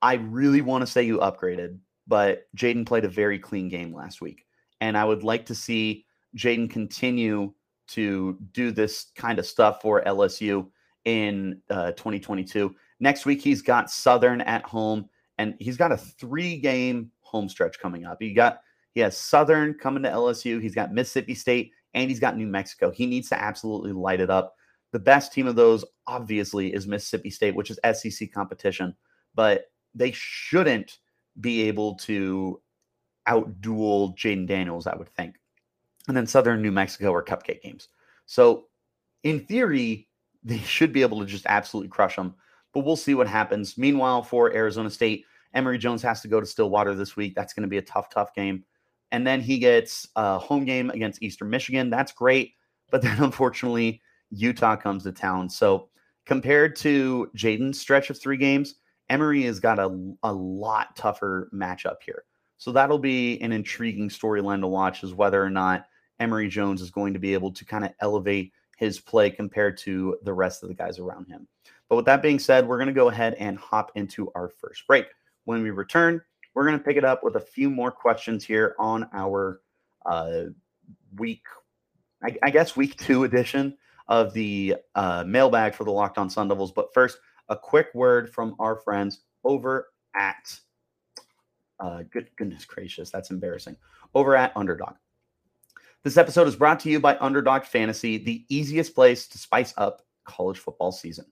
I 0.00 0.14
really 0.14 0.62
want 0.62 0.82
to 0.82 0.86
say 0.86 1.02
you 1.02 1.18
upgraded, 1.18 1.78
but 2.06 2.44
Jayden 2.56 2.86
played 2.86 3.04
a 3.04 3.08
very 3.08 3.38
clean 3.38 3.68
game 3.68 3.92
last 3.92 4.20
week, 4.20 4.46
and 4.80 4.96
I 4.96 5.04
would 5.04 5.24
like 5.24 5.46
to 5.46 5.54
see 5.54 6.06
Jayden 6.36 6.70
continue 6.70 7.52
to 7.88 8.38
do 8.52 8.70
this 8.70 9.06
kind 9.16 9.38
of 9.38 9.46
stuff 9.46 9.80
for 9.80 10.02
LSU 10.02 10.68
in 11.04 11.60
uh, 11.70 11.92
2022. 11.92 12.74
Next 13.00 13.26
week, 13.26 13.42
he's 13.42 13.62
got 13.62 13.90
Southern 13.90 14.40
at 14.40 14.62
home, 14.62 15.08
and 15.38 15.54
he's 15.58 15.76
got 15.76 15.92
a 15.92 15.96
three 15.96 16.58
game 16.58 17.10
home 17.20 17.48
stretch 17.48 17.78
coming 17.78 18.04
up. 18.06 18.18
He 18.20 18.32
got 18.32 18.60
he 18.94 19.00
has 19.00 19.16
Southern 19.16 19.74
coming 19.74 20.02
to 20.04 20.08
LSU. 20.08 20.60
He's 20.60 20.74
got 20.74 20.92
Mississippi 20.92 21.34
State 21.34 21.72
and 21.92 22.10
he's 22.10 22.20
got 22.20 22.36
New 22.36 22.46
Mexico. 22.46 22.90
He 22.90 23.06
needs 23.06 23.28
to 23.30 23.42
absolutely 23.42 23.92
light 23.92 24.20
it 24.20 24.30
up. 24.30 24.54
The 24.92 24.98
best 24.98 25.32
team 25.32 25.46
of 25.46 25.56
those, 25.56 25.84
obviously, 26.06 26.72
is 26.72 26.86
Mississippi 26.86 27.30
State, 27.30 27.56
which 27.56 27.70
is 27.70 27.80
SEC 27.92 28.32
competition, 28.32 28.94
but 29.34 29.64
they 29.94 30.12
shouldn't 30.12 30.98
be 31.40 31.62
able 31.62 31.96
to 31.96 32.60
outduel 33.28 34.16
Jayden 34.16 34.46
Daniels, 34.46 34.86
I 34.86 34.94
would 34.94 35.08
think. 35.08 35.36
And 36.06 36.16
then 36.16 36.26
Southern 36.26 36.62
New 36.62 36.72
Mexico 36.72 37.12
are 37.12 37.24
cupcake 37.24 37.62
games. 37.62 37.88
So, 38.26 38.68
in 39.24 39.40
theory, 39.40 40.08
they 40.44 40.58
should 40.58 40.92
be 40.92 41.02
able 41.02 41.20
to 41.20 41.26
just 41.26 41.46
absolutely 41.46 41.88
crush 41.88 42.16
them, 42.16 42.34
but 42.76 42.84
we'll 42.84 42.96
see 42.96 43.14
what 43.14 43.26
happens. 43.26 43.78
Meanwhile, 43.78 44.22
for 44.22 44.52
Arizona 44.52 44.90
State, 44.90 45.24
Emory 45.54 45.78
Jones 45.78 46.02
has 46.02 46.20
to 46.20 46.28
go 46.28 46.40
to 46.40 46.46
Stillwater 46.46 46.94
this 46.94 47.16
week. 47.16 47.34
That's 47.34 47.54
going 47.54 47.62
to 47.62 47.68
be 47.68 47.78
a 47.78 47.82
tough, 47.82 48.10
tough 48.10 48.34
game 48.34 48.64
and 49.12 49.26
then 49.26 49.40
he 49.40 49.58
gets 49.58 50.08
a 50.16 50.38
home 50.38 50.64
game 50.64 50.90
against 50.90 51.22
Eastern 51.22 51.50
Michigan. 51.50 51.90
That's 51.90 52.12
great, 52.12 52.54
but 52.90 53.02
then 53.02 53.18
unfortunately 53.22 54.00
Utah 54.30 54.76
comes 54.76 55.04
to 55.04 55.12
town. 55.12 55.48
So 55.48 55.88
compared 56.24 56.76
to 56.76 57.30
Jayden's 57.36 57.80
stretch 57.80 58.10
of 58.10 58.20
three 58.20 58.36
games, 58.36 58.76
Emory 59.08 59.42
has 59.44 59.60
got 59.60 59.78
a, 59.78 59.96
a 60.24 60.32
lot 60.32 60.96
tougher 60.96 61.48
matchup 61.54 61.96
here. 62.04 62.24
So 62.58 62.72
that'll 62.72 62.98
be 62.98 63.40
an 63.40 63.52
intriguing 63.52 64.08
storyline 64.08 64.60
to 64.60 64.66
watch 64.66 65.04
is 65.04 65.14
whether 65.14 65.42
or 65.42 65.50
not 65.50 65.86
Emory 66.18 66.48
Jones 66.48 66.80
is 66.80 66.90
going 66.90 67.12
to 67.12 67.18
be 67.20 67.34
able 67.34 67.52
to 67.52 67.64
kind 67.64 67.84
of 67.84 67.92
elevate 68.00 68.52
his 68.78 68.98
play 68.98 69.30
compared 69.30 69.78
to 69.78 70.16
the 70.22 70.32
rest 70.32 70.62
of 70.62 70.68
the 70.68 70.74
guys 70.74 70.98
around 70.98 71.26
him. 71.28 71.46
But 71.88 71.96
with 71.96 72.04
that 72.06 72.22
being 72.22 72.38
said, 72.38 72.66
we're 72.66 72.78
going 72.78 72.88
to 72.88 72.92
go 72.92 73.08
ahead 73.08 73.34
and 73.34 73.58
hop 73.58 73.92
into 73.94 74.30
our 74.34 74.48
first 74.48 74.86
break. 74.86 75.06
When 75.44 75.62
we 75.62 75.70
return, 75.70 76.20
we're 76.54 76.66
going 76.66 76.78
to 76.78 76.84
pick 76.84 76.96
it 76.96 77.04
up 77.04 77.22
with 77.22 77.36
a 77.36 77.40
few 77.40 77.70
more 77.70 77.90
questions 77.90 78.44
here 78.44 78.74
on 78.78 79.08
our 79.12 79.60
uh, 80.04 80.44
week, 81.16 81.42
I, 82.22 82.36
I, 82.42 82.50
guess, 82.50 82.76
week 82.76 82.96
two 82.96 83.24
edition 83.24 83.76
of 84.08 84.32
the 84.32 84.76
uh, 84.94 85.24
mailbag 85.26 85.74
for 85.74 85.84
the 85.84 85.90
Locked 85.90 86.18
On 86.18 86.30
Sun 86.30 86.48
Devils. 86.48 86.72
But 86.72 86.92
first, 86.94 87.18
a 87.48 87.56
quick 87.56 87.88
word 87.94 88.32
from 88.32 88.56
our 88.58 88.76
friends 88.76 89.20
over 89.44 89.88
at, 90.14 90.58
uh, 91.78 92.02
good 92.10 92.28
goodness 92.36 92.64
gracious, 92.64 93.10
that's 93.10 93.30
embarrassing, 93.30 93.76
over 94.14 94.36
at 94.36 94.56
Underdog. 94.56 94.94
This 96.02 96.16
episode 96.16 96.48
is 96.48 96.56
brought 96.56 96.80
to 96.80 96.90
you 96.90 97.00
by 97.00 97.16
Underdog 97.18 97.64
Fantasy, 97.64 98.16
the 98.16 98.44
easiest 98.48 98.94
place 98.94 99.26
to 99.28 99.38
spice 99.38 99.74
up 99.76 100.02
college 100.24 100.58
football 100.58 100.92
season. 100.92 101.26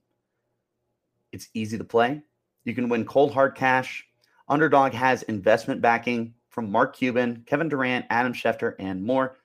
It's 1.35 1.49
easy 1.53 1.77
to 1.77 1.83
play. 1.83 2.21
You 2.63 2.73
can 2.73 2.87
win 2.87 3.03
cold 3.03 3.33
hard 3.33 3.55
cash. 3.55 4.07
Underdog 4.47 4.93
has 4.93 5.23
investment 5.23 5.81
backing 5.81 6.33
from 6.49 6.71
Mark 6.71 6.95
Cuban, 6.95 7.43
Kevin 7.45 7.67
Durant, 7.67 8.05
Adam 8.09 8.31
Schefter, 8.31 8.75
and 8.79 9.03
more. 9.03 9.35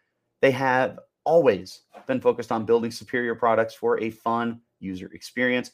They 0.41 0.53
have 0.53 1.01
always 1.25 1.81
been 2.07 2.21
focused 2.21 2.53
on 2.53 2.65
building 2.65 2.93
superior 2.93 3.35
products 3.35 3.75
for 3.75 4.01
a 4.01 4.11
fun 4.11 4.61
user 4.79 5.11
experience. 5.13 5.73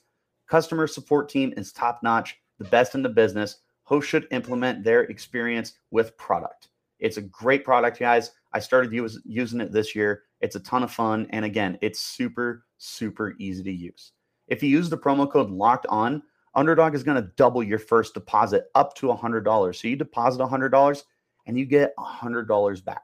Customer 0.48 0.86
support 0.86 1.28
team 1.28 1.52
is 1.58 1.70
top 1.70 2.02
notch, 2.02 2.38
the 2.58 2.64
best 2.64 2.94
in 2.94 3.02
the 3.02 3.10
business. 3.10 3.58
Hosts 3.82 4.08
should 4.08 4.26
implement 4.30 4.84
their 4.84 5.02
experience 5.02 5.74
with 5.90 6.16
product. 6.16 6.68
It's 6.98 7.18
a 7.18 7.22
great 7.22 7.62
product, 7.62 8.00
guys. 8.00 8.32
I 8.54 8.60
started 8.60 8.90
using 9.26 9.60
it 9.60 9.70
this 9.70 9.94
year. 9.94 10.22
It's 10.40 10.56
a 10.56 10.60
ton 10.60 10.82
of 10.82 10.90
fun. 10.90 11.26
And 11.28 11.44
again, 11.44 11.76
it's 11.82 12.00
super, 12.00 12.64
super 12.78 13.34
easy 13.38 13.62
to 13.62 13.70
use. 13.70 14.12
If 14.48 14.62
you 14.62 14.68
use 14.68 14.88
the 14.88 14.98
promo 14.98 15.30
code 15.30 15.50
locked 15.50 15.86
on, 15.88 16.22
Underdog 16.54 16.94
is 16.94 17.02
going 17.02 17.22
to 17.22 17.30
double 17.36 17.62
your 17.62 17.78
first 17.78 18.14
deposit 18.14 18.64
up 18.74 18.94
to 18.94 19.08
$100. 19.08 19.74
So 19.74 19.88
you 19.88 19.96
deposit 19.96 20.40
$100 20.40 21.02
and 21.46 21.58
you 21.58 21.66
get 21.66 21.94
$100 21.96 22.84
back. 22.84 23.02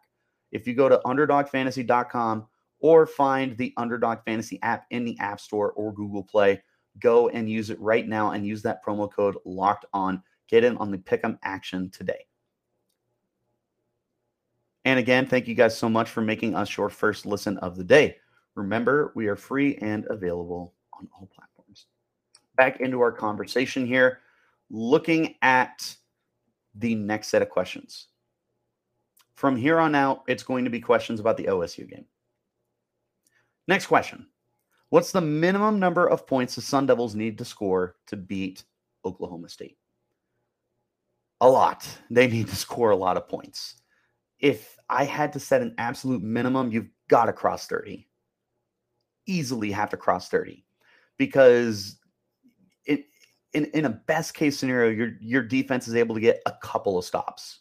If 0.52 0.66
you 0.66 0.74
go 0.74 0.88
to 0.88 1.00
underdogfantasy.com 1.04 2.46
or 2.80 3.06
find 3.06 3.56
the 3.56 3.74
Underdog 3.76 4.18
Fantasy 4.24 4.58
app 4.62 4.86
in 4.90 5.04
the 5.04 5.18
App 5.18 5.40
Store 5.40 5.72
or 5.72 5.92
Google 5.92 6.22
Play, 6.22 6.62
go 6.98 7.28
and 7.28 7.48
use 7.48 7.70
it 7.70 7.80
right 7.80 8.08
now 8.08 8.32
and 8.32 8.46
use 8.46 8.62
that 8.62 8.84
promo 8.84 9.10
code 9.10 9.36
locked 9.44 9.84
on. 9.92 10.22
Get 10.48 10.64
in 10.64 10.76
on 10.78 10.90
the 10.90 10.98
pick'em 10.98 11.38
action 11.42 11.90
today. 11.90 12.26
And 14.84 14.98
again, 14.98 15.26
thank 15.26 15.46
you 15.46 15.54
guys 15.54 15.76
so 15.76 15.88
much 15.88 16.10
for 16.10 16.22
making 16.22 16.54
us 16.54 16.76
your 16.76 16.88
first 16.88 17.24
listen 17.24 17.56
of 17.58 17.76
the 17.76 17.84
day. 17.84 18.16
Remember, 18.54 19.12
we 19.14 19.28
are 19.28 19.36
free 19.36 19.76
and 19.76 20.06
available 20.10 20.74
on 21.02 21.08
all 21.20 21.28
platforms. 21.34 21.86
Back 22.56 22.80
into 22.80 23.00
our 23.00 23.12
conversation 23.12 23.86
here, 23.86 24.20
looking 24.70 25.34
at 25.42 25.96
the 26.74 26.94
next 26.94 27.28
set 27.28 27.42
of 27.42 27.50
questions. 27.50 28.08
From 29.34 29.56
here 29.56 29.78
on 29.78 29.94
out, 29.94 30.22
it's 30.28 30.42
going 30.42 30.64
to 30.64 30.70
be 30.70 30.80
questions 30.80 31.20
about 31.20 31.36
the 31.36 31.44
OSU 31.44 31.88
game. 31.88 32.04
Next 33.68 33.86
question 33.86 34.26
What's 34.90 35.12
the 35.12 35.20
minimum 35.20 35.78
number 35.78 36.06
of 36.06 36.26
points 36.26 36.54
the 36.54 36.60
Sun 36.60 36.86
Devils 36.86 37.14
need 37.14 37.38
to 37.38 37.44
score 37.44 37.96
to 38.08 38.16
beat 38.16 38.64
Oklahoma 39.04 39.48
State? 39.48 39.78
A 41.40 41.48
lot. 41.48 41.88
They 42.10 42.28
need 42.28 42.48
to 42.48 42.56
score 42.56 42.90
a 42.90 42.96
lot 42.96 43.16
of 43.16 43.28
points. 43.28 43.76
If 44.38 44.76
I 44.88 45.04
had 45.04 45.32
to 45.32 45.40
set 45.40 45.62
an 45.62 45.74
absolute 45.78 46.22
minimum, 46.22 46.70
you've 46.70 46.90
got 47.08 47.26
to 47.26 47.32
cross 47.32 47.66
30. 47.66 48.06
Easily 49.26 49.70
have 49.70 49.90
to 49.90 49.96
cross 49.96 50.28
30 50.28 50.64
because 51.22 51.98
it, 52.84 53.04
in, 53.52 53.66
in 53.66 53.84
a 53.84 53.90
best 53.90 54.34
case 54.34 54.58
scenario, 54.58 54.90
your, 54.90 55.12
your 55.20 55.42
defense 55.42 55.86
is 55.86 55.94
able 55.94 56.16
to 56.16 56.20
get 56.20 56.42
a 56.46 56.52
couple 56.60 56.98
of 56.98 57.04
stops 57.04 57.60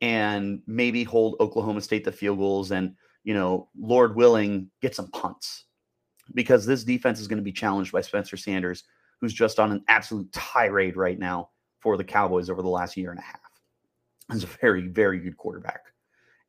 and 0.00 0.62
maybe 0.66 1.04
hold 1.04 1.36
Oklahoma 1.40 1.82
State 1.82 2.04
to 2.04 2.12
field 2.12 2.38
goals 2.38 2.70
and, 2.70 2.94
you 3.22 3.34
know, 3.34 3.68
Lord 3.78 4.16
willing, 4.16 4.70
get 4.80 4.94
some 4.94 5.10
punts 5.10 5.64
because 6.32 6.64
this 6.64 6.82
defense 6.82 7.20
is 7.20 7.28
going 7.28 7.36
to 7.36 7.44
be 7.44 7.52
challenged 7.52 7.92
by 7.92 8.00
Spencer 8.00 8.38
Sanders, 8.38 8.84
who's 9.20 9.34
just 9.34 9.60
on 9.60 9.72
an 9.72 9.84
absolute 9.88 10.32
tirade 10.32 10.96
right 10.96 11.18
now 11.18 11.50
for 11.80 11.98
the 11.98 12.04
Cowboys 12.04 12.48
over 12.48 12.62
the 12.62 12.68
last 12.68 12.96
year 12.96 13.10
and 13.10 13.20
a 13.20 13.22
half. 13.22 13.40
He's 14.32 14.44
a 14.44 14.46
very, 14.46 14.86
very 14.86 15.18
good 15.18 15.36
quarterback. 15.36 15.82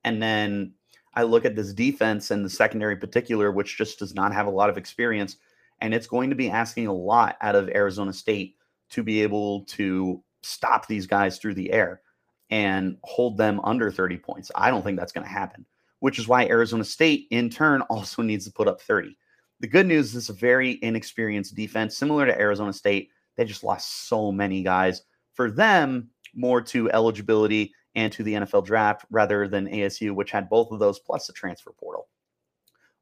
And 0.06 0.24
then 0.24 0.76
I 1.14 1.24
look 1.24 1.44
at 1.44 1.58
this 1.58 1.74
defense 1.74 2.32
and 2.32 2.46
the 2.46 2.50
secondary 2.50 2.94
in 2.94 3.02
particular, 3.02 3.52
which 3.52 3.78
just 3.78 4.00
does 4.00 4.16
not 4.16 4.34
have 4.34 4.48
a 4.48 4.52
lot 4.52 4.70
of 4.70 4.78
experience. 4.78 5.36
And 5.82 5.94
it's 5.94 6.08
going 6.08 6.30
to 6.30 6.36
be 6.36 6.50
asking 6.50 6.88
a 6.88 6.94
lot 6.94 7.38
out 7.42 7.56
of 7.56 7.70
Arizona 7.70 8.14
State 8.14 8.56
to 8.92 9.04
be 9.04 9.22
able 9.22 9.66
to 9.66 10.24
stop 10.44 10.88
these 10.88 11.08
guys 11.08 11.38
through 11.38 11.56
the 11.56 11.72
air 11.72 12.02
and 12.50 12.98
hold 13.04 13.38
them 13.38 13.60
under 13.64 13.90
30 13.92 14.18
points. 14.18 14.52
I 14.56 14.70
don't 14.70 14.84
think 14.84 15.00
that's 15.00 15.14
going 15.14 15.26
to 15.26 15.32
happen, 15.32 15.66
which 16.00 16.20
is 16.20 16.28
why 16.28 16.46
Arizona 16.46 16.84
State, 16.84 17.28
in 17.32 17.50
turn, 17.50 17.82
also 17.90 18.22
needs 18.22 18.46
to 18.46 18.52
put 18.52 18.68
up 18.68 18.82
30. 18.82 19.18
The 19.60 19.68
good 19.68 19.88
news 19.88 20.16
is 20.16 20.30
a 20.30 20.34
very 20.34 20.80
inexperienced 20.82 21.56
defense, 21.56 21.98
similar 21.98 22.26
to 22.26 22.40
Arizona 22.40 22.74
State. 22.74 23.10
They 23.38 23.46
just 23.46 23.64
lost 23.64 24.08
so 24.08 24.32
many 24.32 24.64
guys. 24.64 25.04
For 25.34 25.50
them, 25.50 26.10
more 26.34 26.62
to 26.62 26.92
eligibility 26.92 27.74
and 27.96 28.12
to 28.14 28.24
the 28.24 28.34
NFL 28.34 28.66
draft 28.66 29.06
rather 29.10 29.48
than 29.48 29.68
ASU, 29.68 30.14
which 30.14 30.32
had 30.32 30.50
both 30.50 30.72
of 30.72 30.80
those 30.80 31.00
plus 31.00 31.28
the 31.28 31.34
transfer 31.34 31.72
portal. 31.72 32.08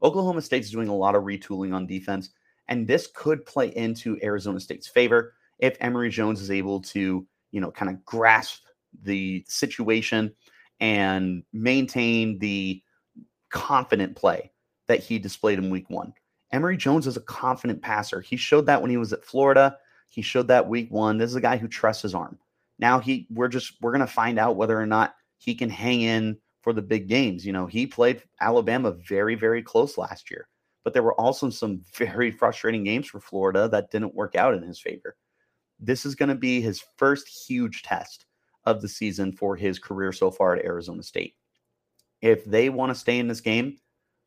Oklahoma 0.01 0.41
State's 0.41 0.69
doing 0.69 0.87
a 0.87 0.95
lot 0.95 1.15
of 1.15 1.23
retooling 1.23 1.73
on 1.73 1.85
defense, 1.85 2.29
and 2.69 2.87
this 2.87 3.09
could 3.13 3.45
play 3.45 3.75
into 3.75 4.17
Arizona 4.23 4.59
State's 4.59 4.87
favor 4.87 5.33
if 5.57 5.75
Emory 5.81 6.09
Jones 6.09 6.39
is 6.39 6.51
able 6.51 6.79
to, 6.81 7.27
you 7.51 7.59
know, 7.59 7.71
kind 7.71 7.91
of 7.91 8.05
grasp 8.05 8.63
the 9.03 9.43
situation 9.47 10.33
and 10.79 11.43
maintain 11.51 12.39
the 12.39 12.81
confident 13.49 14.15
play 14.15 14.51
that 14.87 14.99
he 14.99 15.19
displayed 15.19 15.57
in 15.57 15.69
week 15.69 15.89
one. 15.89 16.13
Emory 16.51 16.77
Jones 16.77 17.07
is 17.07 17.17
a 17.17 17.21
confident 17.21 17.81
passer. 17.81 18.21
He 18.21 18.37
showed 18.37 18.67
that 18.67 18.81
when 18.81 18.89
he 18.89 18.97
was 18.97 19.13
at 19.13 19.25
Florida. 19.25 19.77
He 20.07 20.21
showed 20.21 20.47
that 20.47 20.67
week 20.67 20.89
one. 20.89 21.17
This 21.17 21.29
is 21.29 21.35
a 21.35 21.41
guy 21.41 21.57
who 21.57 21.67
trusts 21.67 22.03
his 22.03 22.15
arm. 22.15 22.39
Now 22.77 22.99
he 22.99 23.27
we're 23.29 23.49
just 23.49 23.73
we're 23.81 23.91
gonna 23.91 24.07
find 24.07 24.39
out 24.39 24.55
whether 24.55 24.79
or 24.79 24.85
not 24.85 25.15
he 25.37 25.53
can 25.53 25.69
hang 25.69 26.01
in 26.01 26.37
for 26.61 26.73
the 26.73 26.81
big 26.81 27.07
games. 27.07 27.45
You 27.45 27.53
know, 27.53 27.65
he 27.65 27.85
played 27.85 28.23
Alabama 28.41 28.91
very, 28.91 29.35
very 29.35 29.61
close 29.61 29.97
last 29.97 30.31
year, 30.31 30.47
but 30.83 30.93
there 30.93 31.03
were 31.03 31.19
also 31.19 31.49
some 31.49 31.81
very 31.95 32.31
frustrating 32.31 32.83
games 32.83 33.07
for 33.07 33.19
Florida 33.19 33.67
that 33.69 33.91
didn't 33.91 34.15
work 34.15 34.35
out 34.35 34.53
in 34.53 34.63
his 34.63 34.79
favor. 34.79 35.15
This 35.79 36.05
is 36.05 36.15
going 36.15 36.29
to 36.29 36.35
be 36.35 36.61
his 36.61 36.83
first 36.97 37.27
huge 37.47 37.83
test 37.83 38.25
of 38.65 38.81
the 38.81 38.89
season 38.89 39.31
for 39.31 39.55
his 39.55 39.79
career 39.79 40.11
so 40.11 40.29
far 40.29 40.55
at 40.55 40.65
Arizona 40.65 41.03
State. 41.03 41.35
If 42.21 42.43
they 42.45 42.69
want 42.69 42.91
to 42.91 42.99
stay 42.99 43.19
in 43.19 43.27
this 43.27 43.41
game, 43.41 43.77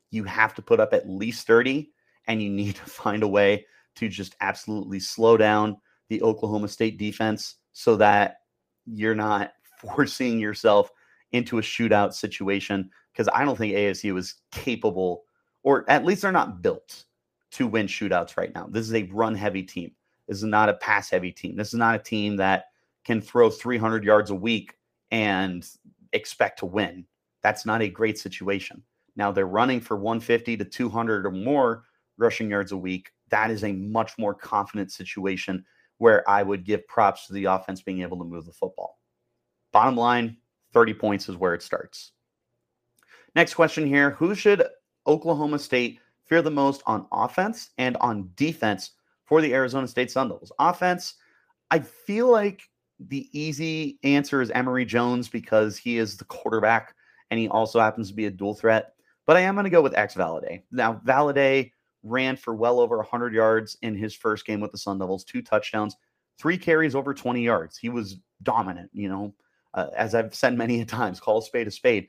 you 0.09 0.23
have 0.23 0.53
to 0.55 0.61
put 0.61 0.79
up 0.79 0.93
at 0.93 1.09
least 1.09 1.47
30 1.47 1.91
and 2.27 2.41
you 2.41 2.49
need 2.49 2.75
to 2.77 2.85
find 2.85 3.23
a 3.23 3.27
way 3.27 3.65
to 3.95 4.09
just 4.09 4.35
absolutely 4.41 4.99
slow 4.99 5.37
down 5.37 5.77
the 6.09 6.21
Oklahoma 6.21 6.67
State 6.67 6.97
defense 6.97 7.55
so 7.73 7.95
that 7.97 8.37
you're 8.85 9.15
not 9.15 9.53
forcing 9.79 10.39
yourself 10.39 10.89
into 11.31 11.57
a 11.57 11.61
shootout 11.61 12.13
situation 12.13 12.89
because 13.11 13.29
I 13.33 13.43
don't 13.43 13.57
think 13.57 13.73
ASU 13.73 14.17
is 14.17 14.35
capable, 14.51 15.23
or 15.63 15.89
at 15.89 16.05
least 16.05 16.21
they're 16.21 16.31
not 16.31 16.61
built 16.61 17.05
to 17.51 17.67
win 17.67 17.87
shootouts 17.87 18.37
right 18.37 18.53
now. 18.53 18.67
This 18.69 18.87
is 18.87 18.93
a 18.93 19.03
run 19.03 19.35
heavy 19.35 19.63
team. 19.63 19.91
This 20.27 20.37
is 20.37 20.43
not 20.43 20.69
a 20.69 20.73
pass 20.75 21.09
heavy 21.09 21.31
team. 21.31 21.55
This 21.55 21.69
is 21.69 21.79
not 21.79 21.95
a 21.95 21.99
team 21.99 22.37
that 22.37 22.65
can 23.03 23.21
throw 23.21 23.49
300 23.49 24.03
yards 24.03 24.31
a 24.31 24.35
week 24.35 24.75
and 25.11 25.67
expect 26.13 26.59
to 26.59 26.65
win. 26.65 27.05
That's 27.41 27.65
not 27.65 27.81
a 27.81 27.89
great 27.89 28.17
situation. 28.17 28.81
Now 29.15 29.31
they're 29.31 29.45
running 29.45 29.81
for 29.81 29.97
150 29.97 30.57
to 30.57 30.65
200 30.65 31.25
or 31.25 31.31
more 31.31 31.83
rushing 32.17 32.49
yards 32.49 32.71
a 32.71 32.77
week. 32.77 33.11
That 33.29 33.51
is 33.51 33.63
a 33.63 33.73
much 33.73 34.17
more 34.17 34.33
confident 34.33 34.91
situation 34.91 35.65
where 35.97 36.27
I 36.29 36.43
would 36.43 36.65
give 36.65 36.87
props 36.87 37.27
to 37.27 37.33
the 37.33 37.45
offense 37.45 37.81
being 37.81 38.01
able 38.01 38.17
to 38.17 38.23
move 38.23 38.45
the 38.45 38.51
football. 38.51 38.99
Bottom 39.71 39.95
line 39.95 40.37
30 40.73 40.93
points 40.95 41.29
is 41.29 41.37
where 41.37 41.53
it 41.53 41.61
starts. 41.61 42.11
Next 43.35 43.53
question 43.53 43.85
here 43.85 44.11
Who 44.11 44.33
should 44.35 44.63
Oklahoma 45.07 45.59
State 45.59 45.99
fear 46.25 46.41
the 46.41 46.51
most 46.51 46.81
on 46.85 47.05
offense 47.11 47.69
and 47.77 47.97
on 47.97 48.29
defense 48.35 48.91
for 49.25 49.41
the 49.41 49.53
Arizona 49.53 49.87
State 49.87 50.11
Sun 50.11 50.29
Devils? 50.29 50.51
Offense, 50.59 51.15
I 51.71 51.79
feel 51.79 52.31
like 52.31 52.63
the 52.99 53.27
easy 53.37 53.99
answer 54.03 54.41
is 54.41 54.51
Emory 54.51 54.85
Jones 54.85 55.27
because 55.27 55.77
he 55.77 55.97
is 55.97 56.17
the 56.17 56.25
quarterback 56.25 56.95
and 57.31 57.39
he 57.39 57.47
also 57.49 57.79
happens 57.79 58.09
to 58.09 58.15
be 58.15 58.25
a 58.25 58.31
dual 58.31 58.53
threat. 58.53 58.93
But 59.25 59.37
I 59.37 59.41
am 59.41 59.55
going 59.55 59.63
to 59.63 59.69
go 59.69 59.81
with 59.81 59.97
X 59.97 60.15
Valladay. 60.15 60.63
Now, 60.71 61.01
Valladay 61.05 61.71
ran 62.03 62.35
for 62.35 62.53
well 62.53 62.79
over 62.79 62.97
100 62.97 63.33
yards 63.33 63.77
in 63.81 63.95
his 63.95 64.13
first 64.13 64.45
game 64.45 64.59
with 64.59 64.71
the 64.71 64.77
Sun 64.77 64.99
Devils, 64.99 65.23
two 65.23 65.41
touchdowns, 65.41 65.95
three 66.37 66.57
carries 66.57 66.95
over 66.95 67.13
20 67.13 67.41
yards. 67.41 67.77
He 67.77 67.89
was 67.89 68.17
dominant, 68.43 68.89
you 68.93 69.09
know. 69.09 69.33
Uh, 69.73 69.87
as 69.97 70.13
I've 70.13 70.35
said 70.35 70.55
many 70.55 70.81
a 70.81 70.85
times, 70.85 71.19
call 71.19 71.39
a 71.39 71.41
spade 71.41 71.67
a 71.67 71.71
spade. 71.71 72.07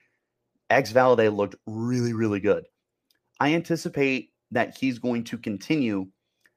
X 0.68 0.92
Valladay 0.92 1.34
looked 1.34 1.54
really, 1.66 2.12
really 2.12 2.40
good. 2.40 2.66
I 3.40 3.54
anticipate 3.54 4.30
that 4.50 4.76
he's 4.76 4.98
going 4.98 5.24
to 5.24 5.38
continue 5.38 6.06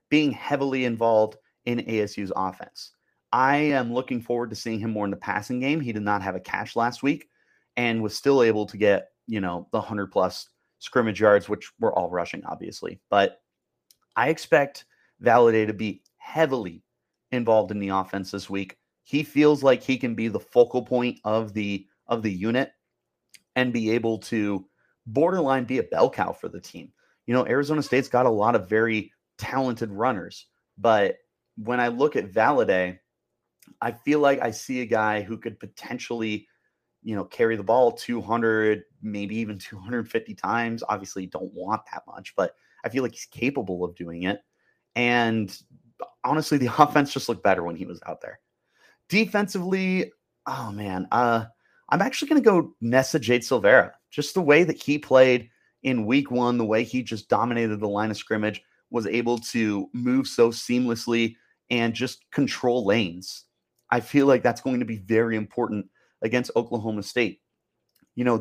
being 0.10 0.32
heavily 0.32 0.86
involved 0.86 1.38
in 1.66 1.80
ASU's 1.80 2.32
offense. 2.36 2.92
I 3.34 3.58
am 3.58 3.94
looking 3.94 4.22
forward 4.22 4.50
to 4.52 4.56
seeing 4.56 4.80
him 4.80 4.92
more 4.92 5.06
in 5.06 5.12
the 5.12 5.18
passing 5.18 5.60
game. 5.60 5.82
He 5.82 5.92
did 5.92 6.04
not 6.04 6.22
have 6.22 6.36
a 6.36 6.40
catch 6.40 6.76
last 6.76 7.04
week 7.04 7.28
and 7.76 8.02
was 8.02 8.16
still 8.16 8.42
able 8.42 8.66
to 8.68 8.78
get, 8.78 9.10
you 9.28 9.42
know, 9.42 9.68
the 9.72 9.80
100 9.80 10.08
plus 10.08 10.50
scrimmage 10.80 11.20
yards, 11.20 11.50
which 11.50 11.72
we're 11.80 11.94
all 11.94 12.10
rushing, 12.10 12.44
obviously. 12.46 13.00
But 13.10 13.42
I 14.16 14.30
expect 14.30 14.86
Valladay 15.22 15.68
to 15.68 15.74
be 15.74 16.02
heavily 16.18 16.84
involved 17.32 17.72
in 17.72 17.80
the 17.80 17.90
offense 17.90 18.32
this 18.32 18.50
week. 18.50 18.78
He 19.04 19.24
feels 19.24 19.64
like 19.64 19.82
he 19.82 19.98
can 19.98 20.16
be 20.16 20.28
the 20.28 20.40
focal 20.40 20.82
point 20.84 21.20
of 21.24 21.54
the 21.54 21.86
of 22.08 22.24
the 22.24 22.32
unit 22.32 22.72
and 23.56 23.74
be 23.74 23.92
able 23.92 24.20
to 24.20 24.66
borderline 25.08 25.64
be 25.64 25.80
a 25.80 25.84
bell 25.84 26.10
cow 26.10 26.34
for 26.34 26.50
the 26.50 26.62
team. 26.62 26.92
You 27.26 27.34
know, 27.34 27.48
Arizona 27.48 27.82
State's 27.82 28.10
got 28.10 28.26
a 28.26 28.32
lot 28.32 28.56
of 28.56 28.70
very 28.70 29.12
talented 29.38 29.92
runners, 29.92 30.46
but 30.78 31.18
when 31.58 31.80
I 31.80 31.88
look 31.88 32.16
at 32.16 32.32
Valladay, 32.32 33.00
I 33.82 33.92
feel 33.92 34.20
like 34.20 34.40
I 34.42 34.52
see 34.52 34.82
a 34.82 34.86
guy 34.86 35.22
who 35.22 35.38
could 35.38 35.60
potentially, 35.60 36.48
you 37.04 37.16
know, 37.16 37.26
carry 37.26 37.56
the 37.56 37.64
ball 37.64 37.92
200, 37.92 38.84
maybe 39.02 39.38
even 39.38 39.58
250 39.58 40.36
times. 40.36 40.84
Obviously, 40.88 41.26
don't 41.26 41.54
want 41.54 41.82
that 41.92 42.04
much, 42.08 42.34
but 42.36 42.54
I 42.86 42.90
feel 42.90 43.04
like 43.04 43.14
he's 43.14 43.26
capable 43.26 43.84
of 43.84 43.96
doing 43.96 44.24
it. 44.24 44.40
And 44.96 45.56
honestly, 46.24 46.58
the 46.58 46.72
offense 46.78 47.12
just 47.12 47.30
looked 47.30 47.44
better 47.44 47.64
when 47.64 47.76
he 47.76 47.86
was 47.86 48.00
out 48.06 48.22
there. 48.22 48.40
Defensively, 49.10 50.12
oh 50.46 50.72
man, 50.72 51.08
uh, 51.12 51.46
I'm 51.90 52.02
actually 52.02 52.30
going 52.30 52.44
to 52.44 52.50
go 52.50 52.76
Nesta 52.82 53.20
Jade 53.20 53.42
Silvera. 53.42 53.92
Just 54.10 54.34
the 54.34 54.42
way 54.42 54.64
that 54.64 54.82
he 54.82 54.98
played 54.98 55.50
in 55.84 56.06
week 56.06 56.32
one, 56.32 56.58
the 56.58 56.66
way 56.66 56.84
he 56.84 57.04
just 57.04 57.30
dominated 57.30 57.80
the 57.80 57.88
line 57.88 58.12
of 58.12 58.18
scrimmage, 58.18 58.62
was 58.90 59.06
able 59.06 59.38
to 59.38 59.90
move 59.94 60.28
so 60.28 60.50
seamlessly 60.50 61.36
and 61.70 61.94
just 61.94 62.30
control 62.32 62.86
lanes. 62.86 63.46
I 63.90 64.00
feel 64.00 64.26
like 64.26 64.44
that's 64.44 64.62
going 64.62 64.80
to 64.80 64.86
be 64.86 64.98
very 64.98 65.36
important 65.36 65.90
against 66.22 66.52
Oklahoma 66.56 67.04
State. 67.04 67.42
You 68.16 68.24
know, 68.24 68.36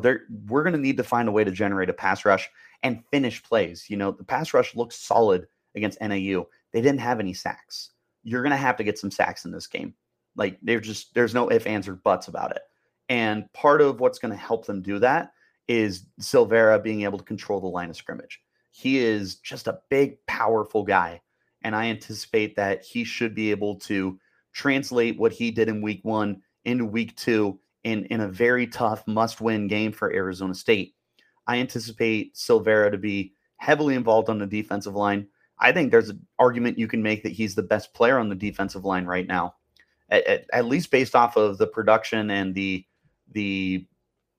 we're 0.47 0.63
going 0.63 0.73
to 0.73 0.81
need 0.81 0.97
to 0.97 1.03
find 1.03 1.29
a 1.29 1.31
way 1.31 1.43
to 1.43 1.51
generate 1.51 1.89
a 1.89 1.93
pass 1.93 2.25
rush 2.25 2.49
and 2.83 3.03
finish 3.11 3.43
plays. 3.43 3.85
You 3.89 3.97
know, 3.97 4.11
the 4.11 4.23
pass 4.23 4.53
rush 4.53 4.75
looks 4.75 4.95
solid 4.95 5.47
against 5.75 6.01
NAU. 6.01 6.47
They 6.73 6.81
didn't 6.81 6.99
have 6.99 7.19
any 7.19 7.33
sacks. 7.33 7.91
You're 8.23 8.41
going 8.41 8.51
to 8.51 8.57
have 8.57 8.77
to 8.77 8.83
get 8.83 8.97
some 8.97 9.11
sacks 9.11 9.45
in 9.45 9.51
this 9.51 9.67
game. 9.67 9.93
Like, 10.35 10.57
there's 10.61 10.85
just, 10.85 11.13
there's 11.13 11.33
no 11.33 11.51
ifs, 11.51 11.65
ands, 11.65 11.87
or 11.87 11.93
buts 11.95 12.27
about 12.27 12.51
it. 12.51 12.61
And 13.09 13.51
part 13.53 13.81
of 13.81 13.99
what's 13.99 14.19
going 14.19 14.31
to 14.31 14.37
help 14.37 14.65
them 14.65 14.81
do 14.81 14.99
that 14.99 15.31
is 15.67 16.05
Silvera 16.21 16.81
being 16.81 17.01
able 17.03 17.17
to 17.17 17.23
control 17.23 17.59
the 17.59 17.67
line 17.67 17.89
of 17.89 17.95
scrimmage. 17.95 18.41
He 18.71 18.99
is 18.99 19.35
just 19.35 19.67
a 19.67 19.79
big, 19.89 20.23
powerful 20.27 20.83
guy. 20.83 21.21
And 21.63 21.75
I 21.75 21.85
anticipate 21.87 22.55
that 22.55 22.83
he 22.83 23.03
should 23.03 23.33
be 23.33 23.51
able 23.51 23.75
to 23.79 24.19
translate 24.53 25.17
what 25.17 25.31
he 25.31 25.51
did 25.51 25.69
in 25.69 25.81
week 25.81 25.99
one 26.03 26.41
into 26.65 26.85
week 26.85 27.15
two 27.15 27.59
in, 27.83 28.05
in 28.05 28.21
a 28.21 28.27
very 28.27 28.67
tough 28.67 29.05
must 29.07 29.41
win 29.41 29.67
game 29.67 29.91
for 29.91 30.13
Arizona 30.13 30.53
State. 30.53 30.95
I 31.47 31.57
anticipate 31.57 32.35
Silvera 32.35 32.91
to 32.91 32.97
be 32.97 33.33
heavily 33.57 33.95
involved 33.95 34.29
on 34.29 34.39
the 34.39 34.45
defensive 34.45 34.95
line. 34.95 35.27
I 35.59 35.71
think 35.71 35.91
there's 35.91 36.09
an 36.09 36.25
argument 36.37 36.77
you 36.77 36.87
can 36.87 37.01
make 37.01 37.23
that 37.23 37.31
he's 37.31 37.55
the 37.55 37.63
best 37.63 37.93
player 37.93 38.19
on 38.19 38.29
the 38.29 38.35
defensive 38.35 38.85
line 38.85 39.05
right 39.05 39.25
now, 39.25 39.55
at, 40.09 40.25
at, 40.27 40.45
at 40.53 40.65
least 40.65 40.91
based 40.91 41.15
off 41.15 41.35
of 41.35 41.57
the 41.57 41.67
production 41.67 42.29
and 42.29 42.53
the 42.53 42.85
the 43.31 43.87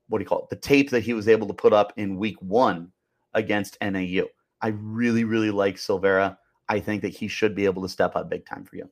what 0.09 0.17
do 0.17 0.23
you 0.23 0.27
call 0.27 0.43
it? 0.43 0.49
The 0.49 0.55
tape 0.55 0.89
that 0.89 1.03
he 1.03 1.13
was 1.13 1.27
able 1.27 1.47
to 1.47 1.53
put 1.53 1.71
up 1.71 1.93
in 1.95 2.17
week 2.17 2.41
one 2.41 2.91
against 3.33 3.77
NAU. 3.81 4.25
I 4.61 4.69
really, 4.69 5.23
really 5.23 5.51
like 5.51 5.75
Silvera. 5.75 6.37
I 6.67 6.79
think 6.79 7.01
that 7.03 7.09
he 7.09 7.27
should 7.27 7.55
be 7.55 7.65
able 7.65 7.83
to 7.83 7.89
step 7.89 8.15
up 8.15 8.29
big 8.29 8.45
time 8.45 8.65
for 8.65 8.75
you. 8.75 8.89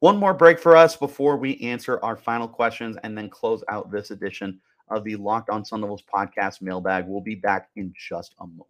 One 0.00 0.16
more 0.16 0.34
break 0.34 0.58
for 0.58 0.76
us 0.76 0.96
before 0.96 1.36
we 1.36 1.58
answer 1.60 1.98
our 2.02 2.16
final 2.16 2.48
questions 2.48 2.96
and 3.02 3.16
then 3.16 3.28
close 3.28 3.62
out 3.68 3.90
this 3.90 4.10
edition 4.10 4.60
of 4.88 5.02
the 5.04 5.16
Locked 5.16 5.50
On 5.50 5.64
Sun 5.64 5.80
Devils 5.80 6.02
podcast 6.14 6.62
mailbag. 6.62 7.06
We'll 7.06 7.20
be 7.20 7.36
back 7.36 7.70
in 7.76 7.92
just 7.96 8.34
a 8.40 8.46
moment. 8.46 8.68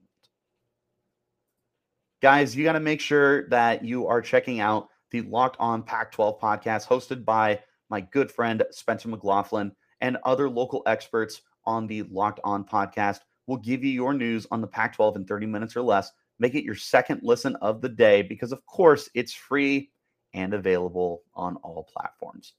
Guys, 2.23 2.57
you 2.57 2.65
got 2.65 2.73
to 2.73 2.81
make 2.81 3.01
sure 3.01 3.49
that 3.49 3.85
you 3.85 4.07
are 4.07 4.23
checking 4.23 4.61
out 4.61 4.89
the 5.11 5.23
Locked 5.23 5.57
On 5.61 5.83
Pac 5.83 6.13
12 6.13 6.41
podcast 6.41 6.87
hosted 6.87 7.25
by 7.25 7.61
my 7.91 8.01
good 8.01 8.31
friend 8.31 8.63
Spencer 8.71 9.09
McLaughlin 9.09 9.73
and 10.05 10.19
other 10.25 10.51
local 10.51 10.83
experts 10.85 11.41
on 11.65 11.87
the 11.87 12.03
Locked 12.03 12.39
On 12.45 12.63
podcast 12.63 13.21
will 13.47 13.57
give 13.57 13.83
you 13.83 13.91
your 13.91 14.13
news 14.13 14.47
on 14.51 14.61
the 14.61 14.67
Pac 14.67 14.97
12 14.97 15.17
in 15.17 15.25
30 15.25 15.47
minutes 15.47 15.75
or 15.75 15.81
less. 15.81 16.13
Make 16.39 16.55
it 16.55 16.63
your 16.63 16.75
second 16.75 17.23
listen 17.23 17.57
of 17.63 17.81
the 17.81 17.89
day 17.89 18.21
because, 18.21 18.53
of 18.53 18.65
course, 18.67 19.09
it's 19.15 19.33
free 19.33 19.91
and 20.35 20.53
available 20.53 21.23
on 21.35 21.57
all 21.57 21.89
platforms. 21.91 22.53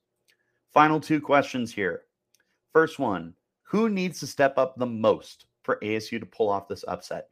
Final 0.74 1.00
two 1.00 1.22
questions 1.22 1.72
here. 1.72 2.06
First 2.74 2.98
one 2.98 3.36
Who 3.62 3.90
needs 3.90 4.20
to 4.22 4.28
step 4.28 4.58
up 4.58 4.76
the 4.76 4.88
most 4.88 5.46
for 5.62 5.78
ASU 5.84 6.20
to 6.20 6.26
pull 6.26 6.50
off 6.50 6.68
this 6.68 6.84
upset? 6.88 7.30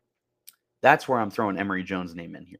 That's 0.83 1.07
where 1.07 1.19
I'm 1.19 1.31
throwing 1.31 1.57
Emory 1.57 1.81
Jones' 1.81 2.13
name 2.13 2.35
in 2.35 2.45
here. 2.45 2.59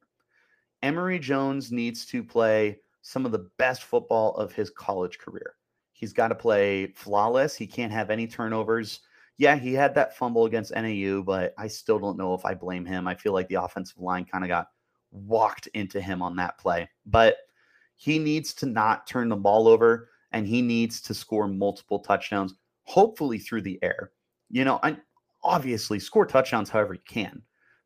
Emory 0.82 1.20
Jones 1.20 1.72
needs 1.72 2.04
to 2.08 2.24
play 2.24 2.80
some 3.04 3.28
of 3.28 3.32
the 3.32 3.48
best 3.60 3.84
football 3.84 4.36
of 4.38 4.54
his 4.54 4.72
college 4.72 5.20
career. 5.20 5.54
He's 6.04 6.12
got 6.12 6.28
to 6.28 6.36
play 6.36 6.88
flawless. 6.88 7.56
He 7.56 7.66
can't 7.66 7.94
have 7.94 8.10
any 8.10 8.28
turnovers. 8.28 9.00
Yeah, 9.38 9.56
he 9.56 9.72
had 9.72 9.96
that 9.96 10.18
fumble 10.18 10.44
against 10.44 10.76
NAU, 10.76 11.22
but 11.22 11.54
I 11.58 11.70
still 11.70 11.98
don't 11.98 12.18
know 12.18 12.34
if 12.34 12.44
I 12.44 12.56
blame 12.56 12.86
him. 12.86 13.08
I 13.08 13.16
feel 13.16 13.32
like 13.32 13.48
the 13.48 13.64
offensive 13.64 13.98
line 14.02 14.26
kind 14.26 14.44
of 14.44 14.50
got 14.50 14.68
walked 15.12 15.68
into 15.68 16.02
him 16.02 16.22
on 16.22 16.36
that 16.36 16.58
play. 16.58 16.90
But 17.06 17.38
he 17.96 18.20
needs 18.20 18.54
to 18.56 18.66
not 18.66 19.08
turn 19.08 19.30
the 19.30 19.38
ball 19.38 19.70
over 19.70 20.10
and 20.34 20.46
he 20.46 20.62
needs 20.62 21.00
to 21.04 21.14
score 21.14 21.48
multiple 21.48 22.00
touchdowns, 22.00 22.54
hopefully 22.84 23.38
through 23.38 23.62
the 23.62 23.80
air. 23.82 24.12
You 24.50 24.66
know, 24.66 24.82
I 24.84 24.98
obviously 25.42 26.00
score 26.00 26.26
touchdowns 26.26 26.70
however 26.70 26.96
you 26.96 27.00
can, 27.08 27.42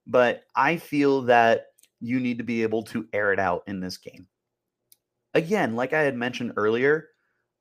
but 0.07 0.41
I 0.55 0.77
feel 0.77 1.21
that 1.21 1.67
you 1.99 2.19
need 2.19 2.39
to 2.39 2.43
be 2.43 2.63
able 2.63 2.81
to 2.85 3.07
air 3.13 3.31
it 3.31 3.39
out 3.39 3.61
in 3.67 3.79
this 3.79 3.97
game. 3.97 4.25
Again, 5.35 5.75
like 5.75 5.93
I 5.93 6.01
had 6.01 6.15
mentioned 6.15 6.53
earlier, 6.57 7.09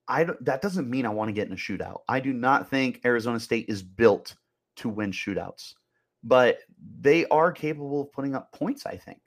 I 0.09 0.25
don't, 0.25 0.45
that 0.45 0.63
doesn't 0.63 0.89
mean 0.89 1.07
I 1.07 1.11
want 1.11 1.29
to 1.29 1.33
get 1.33 1.47
in 1.47 1.53
a 1.53 1.57
shootout. 1.57 2.01
I 2.09 2.21
do 2.21 2.33
not 2.33 2.71
think 2.71 3.01
Arizona 3.05 3.41
State 3.41 3.67
is 3.69 3.83
built 3.83 4.37
to 4.77 4.89
win 4.89 5.11
shootouts, 5.11 5.75
but 6.23 6.61
they 7.01 7.27
are 7.27 7.51
capable 7.53 8.03
of 8.03 8.13
putting 8.13 8.35
up 8.35 8.53
points, 8.53 8.87
I 8.87 8.97
think. 8.97 9.21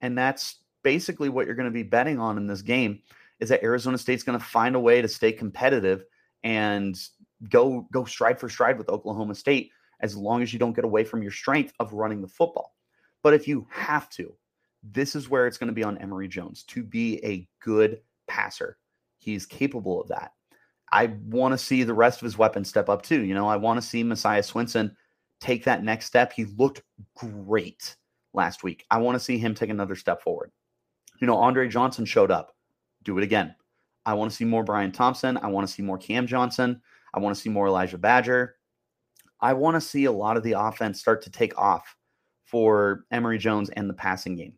And 0.00 0.16
that's 0.16 0.56
basically 0.82 1.28
what 1.28 1.46
you're 1.46 1.56
going 1.56 1.68
to 1.68 1.72
be 1.72 1.82
betting 1.82 2.18
on 2.18 2.36
in 2.36 2.46
this 2.46 2.62
game 2.62 3.00
is 3.40 3.48
that 3.48 3.62
Arizona 3.62 3.98
State's 3.98 4.22
going 4.22 4.38
to 4.38 4.44
find 4.44 4.76
a 4.76 4.80
way 4.80 5.02
to 5.02 5.08
stay 5.08 5.32
competitive 5.32 6.04
and 6.42 6.98
go 7.48 7.86
go 7.92 8.04
stride 8.04 8.38
for 8.38 8.48
stride 8.48 8.78
with 8.78 8.88
Oklahoma 8.88 9.34
State 9.34 9.70
as 10.00 10.16
long 10.16 10.42
as 10.42 10.52
you 10.52 10.58
don't 10.58 10.74
get 10.74 10.84
away 10.84 11.04
from 11.04 11.22
your 11.22 11.32
strength 11.32 11.72
of 11.80 11.92
running 11.92 12.22
the 12.22 12.28
football. 12.28 12.74
But 13.22 13.34
if 13.34 13.46
you 13.46 13.66
have 13.70 14.08
to, 14.10 14.34
this 14.82 15.14
is 15.14 15.28
where 15.28 15.46
it's 15.46 15.58
going 15.58 15.68
to 15.68 15.74
be 15.74 15.82
on 15.82 15.98
Emory 15.98 16.28
Jones 16.28 16.64
to 16.64 16.82
be 16.82 17.22
a 17.24 17.46
good 17.62 18.00
passer 18.26 18.78
He's 19.20 19.46
capable 19.46 20.00
of 20.00 20.08
that. 20.08 20.32
I 20.92 21.06
want 21.26 21.52
to 21.52 21.58
see 21.58 21.84
the 21.84 21.94
rest 21.94 22.20
of 22.20 22.24
his 22.24 22.38
weapons 22.38 22.68
step 22.68 22.88
up 22.88 23.02
too. 23.02 23.22
You 23.22 23.34
know, 23.34 23.46
I 23.46 23.56
want 23.56 23.80
to 23.80 23.86
see 23.86 24.02
Messiah 24.02 24.42
Swinson 24.42 24.94
take 25.40 25.64
that 25.64 25.84
next 25.84 26.06
step. 26.06 26.32
He 26.32 26.46
looked 26.46 26.82
great 27.14 27.96
last 28.34 28.64
week. 28.64 28.84
I 28.90 28.98
want 28.98 29.14
to 29.14 29.24
see 29.24 29.38
him 29.38 29.54
take 29.54 29.70
another 29.70 29.94
step 29.94 30.22
forward. 30.22 30.50
You 31.20 31.26
know, 31.26 31.36
Andre 31.36 31.68
Johnson 31.68 32.04
showed 32.04 32.30
up. 32.30 32.56
Do 33.04 33.16
it 33.18 33.24
again. 33.24 33.54
I 34.04 34.14
want 34.14 34.30
to 34.30 34.36
see 34.36 34.44
more 34.44 34.64
Bryan 34.64 34.92
Thompson. 34.92 35.36
I 35.36 35.46
want 35.46 35.66
to 35.66 35.72
see 35.72 35.82
more 35.82 35.98
Cam 35.98 36.26
Johnson. 36.26 36.80
I 37.14 37.20
want 37.20 37.36
to 37.36 37.40
see 37.40 37.50
more 37.50 37.68
Elijah 37.68 37.98
Badger. 37.98 38.56
I 39.40 39.52
want 39.52 39.74
to 39.74 39.80
see 39.80 40.06
a 40.06 40.12
lot 40.12 40.36
of 40.36 40.42
the 40.42 40.52
offense 40.52 41.00
start 41.00 41.22
to 41.22 41.30
take 41.30 41.56
off 41.58 41.96
for 42.44 43.04
Emory 43.10 43.38
Jones 43.38 43.70
and 43.70 43.88
the 43.88 43.94
passing 43.94 44.34
game. 44.36 44.54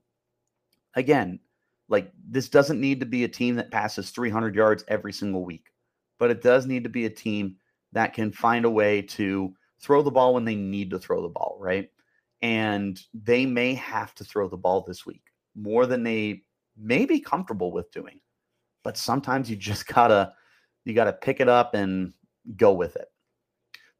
Again, 0.94 1.40
like 1.88 2.12
this 2.28 2.48
doesn't 2.48 2.80
need 2.80 3.00
to 3.00 3.06
be 3.06 3.24
a 3.24 3.28
team 3.28 3.56
that 3.56 3.70
passes 3.70 4.10
300 4.10 4.54
yards 4.54 4.84
every 4.88 5.12
single 5.12 5.44
week, 5.44 5.66
but 6.18 6.30
it 6.30 6.42
does 6.42 6.66
need 6.66 6.84
to 6.84 6.90
be 6.90 7.06
a 7.06 7.10
team 7.10 7.56
that 7.92 8.14
can 8.14 8.32
find 8.32 8.64
a 8.64 8.70
way 8.70 9.02
to 9.02 9.54
throw 9.80 10.02
the 10.02 10.10
ball 10.10 10.34
when 10.34 10.44
they 10.44 10.54
need 10.54 10.90
to 10.90 10.98
throw 10.98 11.22
the 11.22 11.28
ball, 11.28 11.56
right? 11.60 11.90
And 12.40 13.00
they 13.12 13.46
may 13.46 13.74
have 13.74 14.14
to 14.16 14.24
throw 14.24 14.48
the 14.48 14.56
ball 14.56 14.84
this 14.86 15.04
week 15.04 15.22
more 15.54 15.86
than 15.86 16.02
they 16.02 16.42
may 16.76 17.04
be 17.04 17.20
comfortable 17.20 17.72
with 17.72 17.90
doing. 17.92 18.20
But 18.82 18.96
sometimes 18.96 19.50
you 19.50 19.56
just 19.56 19.86
gotta 19.94 20.32
you 20.84 20.94
gotta 20.94 21.12
pick 21.12 21.40
it 21.40 21.48
up 21.48 21.74
and 21.74 22.12
go 22.56 22.72
with 22.72 22.96
it. 22.96 23.08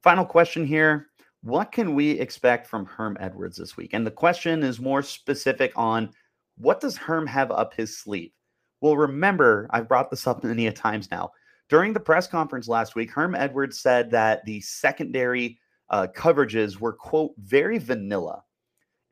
Final 0.02 0.24
question 0.24 0.66
here. 0.66 1.08
what 1.42 1.72
can 1.72 1.94
we 1.94 2.12
expect 2.12 2.68
from 2.68 2.86
Herm 2.86 3.16
Edwards 3.20 3.56
this 3.56 3.76
week? 3.76 3.94
And 3.94 4.06
the 4.06 4.12
question 4.12 4.62
is 4.62 4.80
more 4.80 5.02
specific 5.02 5.72
on 5.76 6.10
what 6.56 6.80
does 6.80 6.96
Herm 6.96 7.26
have 7.26 7.50
up 7.50 7.74
his 7.74 7.98
sleeve? 7.98 8.32
Well, 8.80 8.96
remember, 8.96 9.68
I've 9.70 9.88
brought 9.88 10.10
this 10.10 10.26
up 10.26 10.42
many 10.44 10.66
a 10.66 10.72
times 10.72 11.10
now. 11.10 11.30
During 11.68 11.92
the 11.92 12.00
press 12.00 12.26
conference 12.26 12.68
last 12.68 12.94
week, 12.94 13.10
Herm 13.10 13.34
Edwards 13.34 13.78
said 13.78 14.10
that 14.10 14.44
the 14.44 14.60
secondary 14.60 15.58
uh, 15.88 16.08
coverages 16.14 16.78
were, 16.78 16.92
quote, 16.92 17.32
very 17.38 17.78
vanilla 17.78 18.42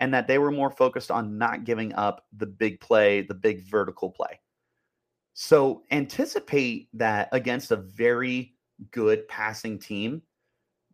and 0.01 0.13
that 0.13 0.27
they 0.27 0.39
were 0.39 0.51
more 0.51 0.71
focused 0.71 1.11
on 1.11 1.39
not 1.39 1.65
giving 1.65 1.93
up 1.95 2.25
the 2.37 2.47
big 2.47 2.81
play, 2.81 3.23
the 3.23 3.35
big 3.35 3.65
vertical 3.65 4.11
play. 4.11 4.41
So 5.35 5.85
anticipate 5.91 6.89
that 6.95 7.29
against 7.33 7.71
a 7.71 7.77
very 7.77 8.55
good 8.91 9.29
passing 9.29 9.79
team, 9.79 10.23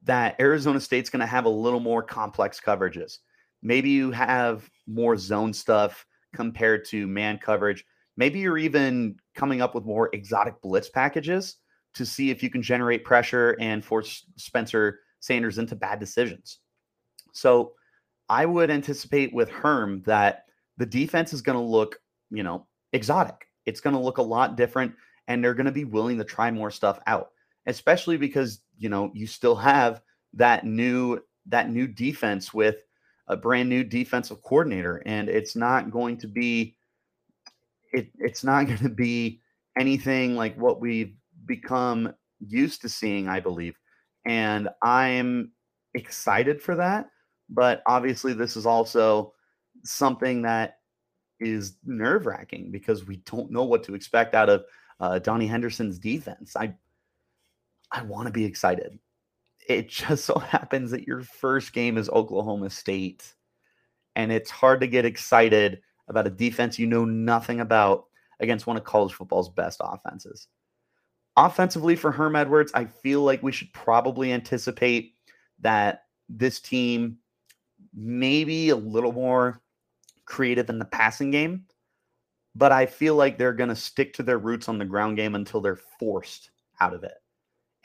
that 0.02 0.38
Arizona 0.40 0.80
State's 0.80 1.10
going 1.10 1.20
to 1.20 1.26
have 1.26 1.46
a 1.46 1.48
little 1.50 1.80
more 1.80 2.02
complex 2.02 2.60
coverages. 2.60 3.18
Maybe 3.62 3.90
you 3.90 4.10
have 4.10 4.68
more 4.86 5.16
zone 5.16 5.52
stuff 5.52 6.04
compared 6.36 6.84
to 6.86 7.06
man 7.06 7.38
coverage. 7.38 7.84
Maybe 8.16 8.38
you're 8.38 8.58
even 8.58 9.16
coming 9.34 9.60
up 9.60 9.74
with 9.74 9.84
more 9.84 10.10
exotic 10.12 10.60
blitz 10.62 10.88
packages 10.88 11.56
to 11.94 12.06
see 12.06 12.30
if 12.30 12.42
you 12.42 12.50
can 12.50 12.62
generate 12.62 13.04
pressure 13.04 13.56
and 13.58 13.84
force 13.84 14.24
Spencer 14.36 15.00
Sanders 15.20 15.58
into 15.58 15.74
bad 15.74 15.98
decisions. 15.98 16.60
So 17.32 17.72
I 18.28 18.46
would 18.46 18.70
anticipate 18.70 19.32
with 19.32 19.48
Herm 19.48 20.02
that 20.06 20.44
the 20.76 20.86
defense 20.86 21.32
is 21.32 21.42
going 21.42 21.58
to 21.58 21.64
look, 21.64 21.98
you 22.30 22.42
know, 22.42 22.66
exotic. 22.92 23.48
It's 23.64 23.80
going 23.80 23.94
to 23.94 24.02
look 24.02 24.18
a 24.18 24.22
lot 24.22 24.56
different 24.56 24.94
and 25.28 25.42
they're 25.42 25.54
going 25.54 25.66
to 25.66 25.72
be 25.72 25.84
willing 25.84 26.18
to 26.18 26.24
try 26.24 26.50
more 26.50 26.70
stuff 26.70 27.00
out, 27.06 27.30
especially 27.66 28.16
because, 28.16 28.60
you 28.78 28.88
know, 28.88 29.10
you 29.14 29.26
still 29.26 29.56
have 29.56 30.02
that 30.34 30.64
new 30.64 31.20
that 31.46 31.70
new 31.70 31.86
defense 31.86 32.52
with 32.52 32.82
a 33.28 33.36
brand 33.36 33.68
new 33.68 33.82
defensive 33.82 34.42
coordinator 34.42 35.02
and 35.06 35.28
it's 35.28 35.56
not 35.56 35.90
going 35.90 36.16
to 36.16 36.28
be 36.28 36.76
it, 37.92 38.10
it's 38.18 38.44
not 38.44 38.66
going 38.66 38.78
to 38.78 38.88
be 38.88 39.40
anything 39.78 40.36
like 40.36 40.56
what 40.56 40.80
we've 40.80 41.14
become 41.46 42.12
used 42.40 42.82
to 42.82 42.88
seeing, 42.88 43.28
I 43.28 43.40
believe. 43.40 43.78
And 44.24 44.68
I'm 44.82 45.52
excited 45.94 46.60
for 46.60 46.74
that. 46.76 47.08
But 47.48 47.82
obviously, 47.86 48.32
this 48.32 48.56
is 48.56 48.66
also 48.66 49.32
something 49.84 50.42
that 50.42 50.78
is 51.38 51.76
nerve 51.84 52.26
wracking 52.26 52.70
because 52.72 53.06
we 53.06 53.16
don't 53.18 53.50
know 53.50 53.64
what 53.64 53.84
to 53.84 53.94
expect 53.94 54.34
out 54.34 54.48
of 54.48 54.64
uh, 54.98 55.18
Donnie 55.18 55.46
Henderson's 55.46 55.98
defense. 55.98 56.56
I 56.56 56.74
I 57.92 58.02
want 58.02 58.26
to 58.26 58.32
be 58.32 58.44
excited. 58.44 58.98
It 59.68 59.88
just 59.88 60.24
so 60.26 60.38
happens 60.38 60.90
that 60.90 61.06
your 61.06 61.22
first 61.22 61.72
game 61.72 61.98
is 61.98 62.08
Oklahoma 62.08 62.70
State, 62.70 63.34
and 64.14 64.32
it's 64.32 64.50
hard 64.50 64.80
to 64.80 64.86
get 64.86 65.04
excited 65.04 65.80
about 66.08 66.26
a 66.26 66.30
defense 66.30 66.78
you 66.78 66.86
know 66.86 67.04
nothing 67.04 67.60
about 67.60 68.04
against 68.40 68.66
one 68.66 68.76
of 68.76 68.84
college 68.84 69.12
football's 69.12 69.48
best 69.48 69.80
offenses. 69.82 70.48
Offensively 71.36 71.96
for 71.96 72.12
Herm 72.12 72.36
Edwards, 72.36 72.72
I 72.74 72.86
feel 72.86 73.22
like 73.22 73.42
we 73.42 73.52
should 73.52 73.72
probably 73.72 74.32
anticipate 74.32 75.14
that 75.60 76.04
this 76.28 76.60
team 76.60 77.18
maybe 77.94 78.70
a 78.70 78.76
little 78.76 79.12
more 79.12 79.60
creative 80.24 80.70
in 80.70 80.78
the 80.78 80.84
passing 80.84 81.30
game, 81.30 81.64
but 82.54 82.72
I 82.72 82.86
feel 82.86 83.16
like 83.16 83.36
they're 83.36 83.52
going 83.52 83.70
to 83.70 83.76
stick 83.76 84.12
to 84.14 84.22
their 84.22 84.38
roots 84.38 84.68
on 84.68 84.78
the 84.78 84.84
ground 84.84 85.16
game 85.16 85.34
until 85.34 85.60
they're 85.60 85.80
forced 85.98 86.50
out 86.80 86.94
of 86.94 87.04
it. 87.04 87.14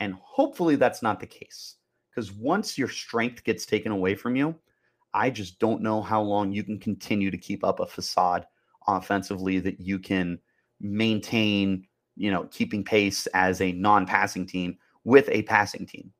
And 0.02 0.14
hopefully 0.14 0.74
that's 0.74 1.00
not 1.00 1.20
the 1.20 1.28
case 1.28 1.76
because 2.10 2.32
once 2.32 2.76
your 2.76 2.88
strength 2.88 3.44
gets 3.44 3.64
taken 3.64 3.92
away 3.92 4.16
from 4.16 4.34
you, 4.34 4.56
I 5.14 5.30
just 5.30 5.60
don't 5.60 5.80
know 5.80 6.02
how 6.02 6.20
long 6.20 6.50
you 6.50 6.64
can 6.64 6.80
continue 6.80 7.30
to 7.30 7.38
keep 7.38 7.62
up 7.62 7.78
a 7.78 7.86
facade 7.86 8.44
offensively 8.88 9.60
that 9.60 9.78
you 9.78 10.00
can 10.00 10.40
maintain, 10.80 11.86
you 12.16 12.32
know, 12.32 12.48
keeping 12.50 12.82
pace 12.82 13.28
as 13.28 13.60
a 13.60 13.70
non 13.70 14.04
passing 14.04 14.44
team 14.44 14.76
with 15.04 15.28
a 15.28 15.42
passing 15.42 15.86
team. 15.86 16.12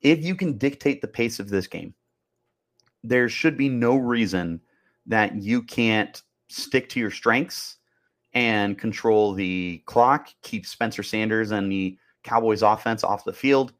If 0.00 0.24
you 0.24 0.34
can 0.34 0.56
dictate 0.56 1.02
the 1.02 1.08
pace 1.08 1.38
of 1.38 1.50
this 1.50 1.66
game, 1.66 1.92
there 3.04 3.28
should 3.28 3.58
be 3.58 3.68
no 3.68 3.96
reason 3.96 4.58
that 5.04 5.36
you 5.36 5.62
can't 5.62 6.22
stick 6.48 6.88
to 6.90 7.00
your 7.00 7.10
strengths 7.10 7.76
and 8.32 8.78
control 8.78 9.34
the 9.34 9.82
clock, 9.84 10.28
keep 10.40 10.64
Spencer 10.64 11.02
Sanders 11.02 11.50
and 11.50 11.70
the 11.70 11.98
Cowboys 12.26 12.62
offense 12.62 13.04
off 13.04 13.24
the 13.24 13.32
field. 13.32 13.72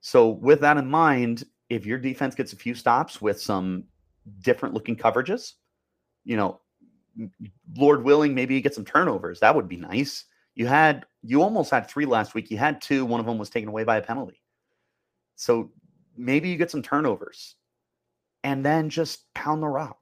So, 0.00 0.28
with 0.28 0.60
that 0.60 0.76
in 0.76 0.86
mind, 0.88 1.44
if 1.68 1.84
your 1.84 1.98
defense 1.98 2.34
gets 2.34 2.52
a 2.52 2.56
few 2.56 2.74
stops 2.74 3.20
with 3.20 3.40
some 3.40 3.84
different 4.40 4.74
looking 4.74 4.96
coverages, 4.96 5.54
you 6.24 6.36
know, 6.36 6.60
Lord 7.76 8.04
willing, 8.04 8.34
maybe 8.34 8.54
you 8.54 8.60
get 8.60 8.74
some 8.74 8.84
turnovers. 8.84 9.40
That 9.40 9.54
would 9.54 9.68
be 9.68 9.76
nice. 9.76 10.24
You 10.54 10.66
had, 10.66 11.06
you 11.22 11.42
almost 11.42 11.70
had 11.70 11.88
three 11.88 12.06
last 12.06 12.34
week. 12.34 12.50
You 12.50 12.58
had 12.58 12.80
two. 12.80 13.04
One 13.04 13.20
of 13.20 13.26
them 13.26 13.38
was 13.38 13.50
taken 13.50 13.68
away 13.68 13.84
by 13.84 13.96
a 13.96 14.02
penalty. 14.02 14.40
So 15.34 15.70
maybe 16.16 16.48
you 16.48 16.56
get 16.56 16.70
some 16.70 16.82
turnovers 16.82 17.56
and 18.44 18.64
then 18.64 18.88
just 18.88 19.32
pound 19.34 19.62
the 19.62 19.68
rock. 19.68 19.98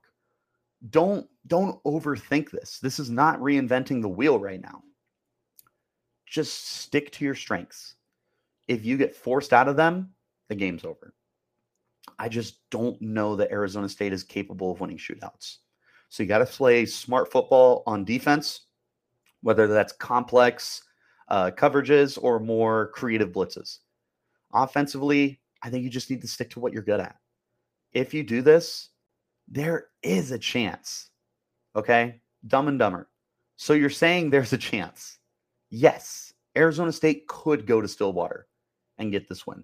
Don't 0.89 1.27
don't 1.47 1.83
overthink 1.83 2.51
this. 2.51 2.79
This 2.79 2.99
is 2.99 3.09
not 3.09 3.39
reinventing 3.39 4.01
the 4.01 4.09
wheel 4.09 4.39
right 4.39 4.61
now. 4.61 4.83
Just 6.25 6.67
stick 6.67 7.11
to 7.11 7.25
your 7.25 7.35
strengths. 7.35 7.95
If 8.67 8.85
you 8.85 8.97
get 8.97 9.15
forced 9.15 9.53
out 9.53 9.67
of 9.67 9.75
them, 9.75 10.11
the 10.49 10.55
game's 10.55 10.83
over. 10.83 11.13
I 12.17 12.29
just 12.29 12.69
don't 12.69 12.99
know 13.01 13.35
that 13.35 13.51
Arizona 13.51 13.89
State 13.89 14.13
is 14.13 14.23
capable 14.23 14.71
of 14.71 14.79
winning 14.79 14.97
shootouts. 14.97 15.57
So 16.09 16.23
you 16.23 16.29
got 16.29 16.39
to 16.39 16.45
play 16.45 16.85
smart 16.85 17.31
football 17.31 17.83
on 17.85 18.05
defense, 18.05 18.61
whether 19.41 19.67
that's 19.67 19.93
complex 19.93 20.83
uh, 21.29 21.51
coverages 21.51 22.17
or 22.21 22.39
more 22.39 22.87
creative 22.87 23.31
blitzes. 23.31 23.79
Offensively, 24.53 25.39
I 25.61 25.69
think 25.69 25.83
you 25.83 25.89
just 25.89 26.09
need 26.09 26.21
to 26.21 26.27
stick 26.27 26.51
to 26.51 26.59
what 26.59 26.73
you're 26.73 26.83
good 26.83 26.99
at. 26.99 27.17
If 27.91 28.13
you 28.13 28.23
do 28.23 28.41
this, 28.41 28.89
there 29.47 29.87
is 30.03 30.31
a 30.31 30.39
chance. 30.39 31.09
Okay. 31.75 32.21
Dumb 32.47 32.67
and 32.67 32.77
dumber. 32.77 33.09
So 33.55 33.73
you're 33.73 33.89
saying 33.89 34.29
there's 34.29 34.53
a 34.53 34.57
chance. 34.57 35.17
Yes, 35.69 36.33
Arizona 36.57 36.91
State 36.91 37.27
could 37.27 37.65
go 37.65 37.81
to 37.81 37.87
Stillwater 37.87 38.47
and 38.97 39.11
get 39.11 39.27
this 39.27 39.45
win. 39.45 39.63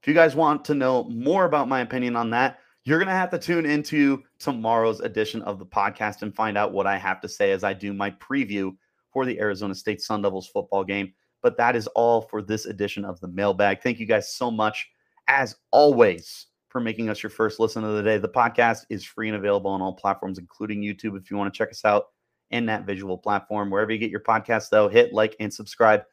If 0.00 0.08
you 0.08 0.14
guys 0.14 0.36
want 0.36 0.64
to 0.66 0.74
know 0.74 1.04
more 1.04 1.44
about 1.44 1.68
my 1.68 1.80
opinion 1.80 2.16
on 2.16 2.30
that, 2.30 2.60
you're 2.84 2.98
going 2.98 3.08
to 3.08 3.14
have 3.14 3.30
to 3.30 3.38
tune 3.38 3.66
into 3.66 4.22
tomorrow's 4.38 5.00
edition 5.00 5.42
of 5.42 5.58
the 5.58 5.66
podcast 5.66 6.22
and 6.22 6.34
find 6.34 6.56
out 6.56 6.72
what 6.72 6.86
I 6.86 6.96
have 6.96 7.20
to 7.22 7.28
say 7.28 7.50
as 7.50 7.64
I 7.64 7.72
do 7.72 7.92
my 7.92 8.12
preview 8.12 8.76
for 9.12 9.26
the 9.26 9.40
Arizona 9.40 9.74
State 9.74 10.00
Sun 10.00 10.22
Devils 10.22 10.48
football 10.48 10.84
game. 10.84 11.12
But 11.42 11.56
that 11.56 11.74
is 11.74 11.88
all 11.88 12.22
for 12.22 12.42
this 12.42 12.66
edition 12.66 13.04
of 13.04 13.18
the 13.20 13.28
mailbag. 13.28 13.82
Thank 13.82 13.98
you 13.98 14.06
guys 14.06 14.32
so 14.32 14.50
much, 14.50 14.88
as 15.26 15.56
always, 15.72 16.46
for 16.68 16.80
making 16.80 17.08
us 17.08 17.22
your 17.22 17.30
first 17.30 17.58
listen 17.58 17.82
of 17.82 17.96
the 17.96 18.02
day. 18.02 18.18
The 18.18 18.28
podcast 18.28 18.84
is 18.88 19.04
free 19.04 19.28
and 19.28 19.36
available 19.36 19.70
on 19.72 19.82
all 19.82 19.94
platforms, 19.94 20.38
including 20.38 20.80
YouTube, 20.80 21.18
if 21.18 21.30
you 21.30 21.36
want 21.36 21.52
to 21.52 21.58
check 21.58 21.70
us 21.70 21.84
out 21.84 22.04
in 22.50 22.66
that 22.66 22.86
visual 22.86 23.18
platform. 23.18 23.70
Wherever 23.70 23.92
you 23.92 23.98
get 23.98 24.10
your 24.10 24.20
podcast, 24.20 24.70
though, 24.70 24.88
hit 24.88 25.12
like 25.12 25.36
and 25.40 25.52
subscribe. 25.52 26.04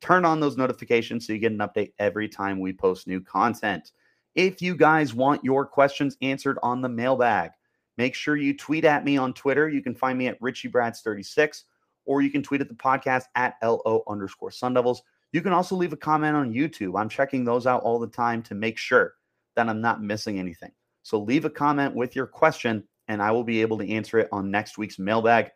Turn 0.00 0.24
on 0.24 0.40
those 0.40 0.56
notifications 0.56 1.26
so 1.26 1.32
you 1.32 1.38
get 1.38 1.52
an 1.52 1.58
update 1.58 1.92
every 1.98 2.28
time 2.28 2.58
we 2.58 2.72
post 2.72 3.06
new 3.06 3.20
content. 3.20 3.92
If 4.34 4.62
you 4.62 4.76
guys 4.76 5.12
want 5.12 5.44
your 5.44 5.66
questions 5.66 6.16
answered 6.22 6.58
on 6.62 6.80
the 6.80 6.88
mailbag, 6.88 7.50
make 7.98 8.14
sure 8.14 8.36
you 8.36 8.56
tweet 8.56 8.84
at 8.84 9.04
me 9.04 9.16
on 9.16 9.34
Twitter. 9.34 9.68
You 9.68 9.82
can 9.82 9.94
find 9.94 10.16
me 10.16 10.28
at 10.28 10.40
RichieBrads36, 10.40 11.64
or 12.06 12.22
you 12.22 12.30
can 12.30 12.42
tweet 12.42 12.60
at 12.60 12.68
the 12.68 12.74
podcast 12.74 13.24
at 13.34 13.56
LO 13.62 14.02
underscore 14.08 14.50
Sun 14.50 14.74
Devils. 14.74 15.02
You 15.32 15.42
can 15.42 15.52
also 15.52 15.76
leave 15.76 15.92
a 15.92 15.96
comment 15.96 16.36
on 16.36 16.52
YouTube. 16.52 16.98
I'm 16.98 17.08
checking 17.08 17.44
those 17.44 17.66
out 17.66 17.82
all 17.82 17.98
the 17.98 18.06
time 18.06 18.42
to 18.44 18.54
make 18.54 18.78
sure 18.78 19.14
that 19.56 19.68
I'm 19.68 19.80
not 19.80 20.02
missing 20.02 20.38
anything. 20.38 20.72
So 21.02 21.20
leave 21.20 21.44
a 21.44 21.50
comment 21.50 21.94
with 21.94 22.16
your 22.16 22.26
question, 22.26 22.84
and 23.08 23.20
I 23.20 23.30
will 23.32 23.44
be 23.44 23.60
able 23.60 23.78
to 23.78 23.88
answer 23.88 24.18
it 24.18 24.28
on 24.32 24.50
next 24.50 24.78
week's 24.78 24.98
mailbag. 24.98 25.50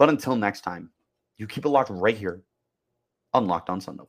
But 0.00 0.08
until 0.08 0.34
next 0.34 0.62
time, 0.62 0.88
you 1.36 1.46
keep 1.46 1.66
it 1.66 1.68
locked 1.68 1.90
right 1.90 2.16
here, 2.16 2.40
unlocked 3.34 3.68
on 3.68 3.82
Sun 3.82 3.98
Devils. 3.98 4.08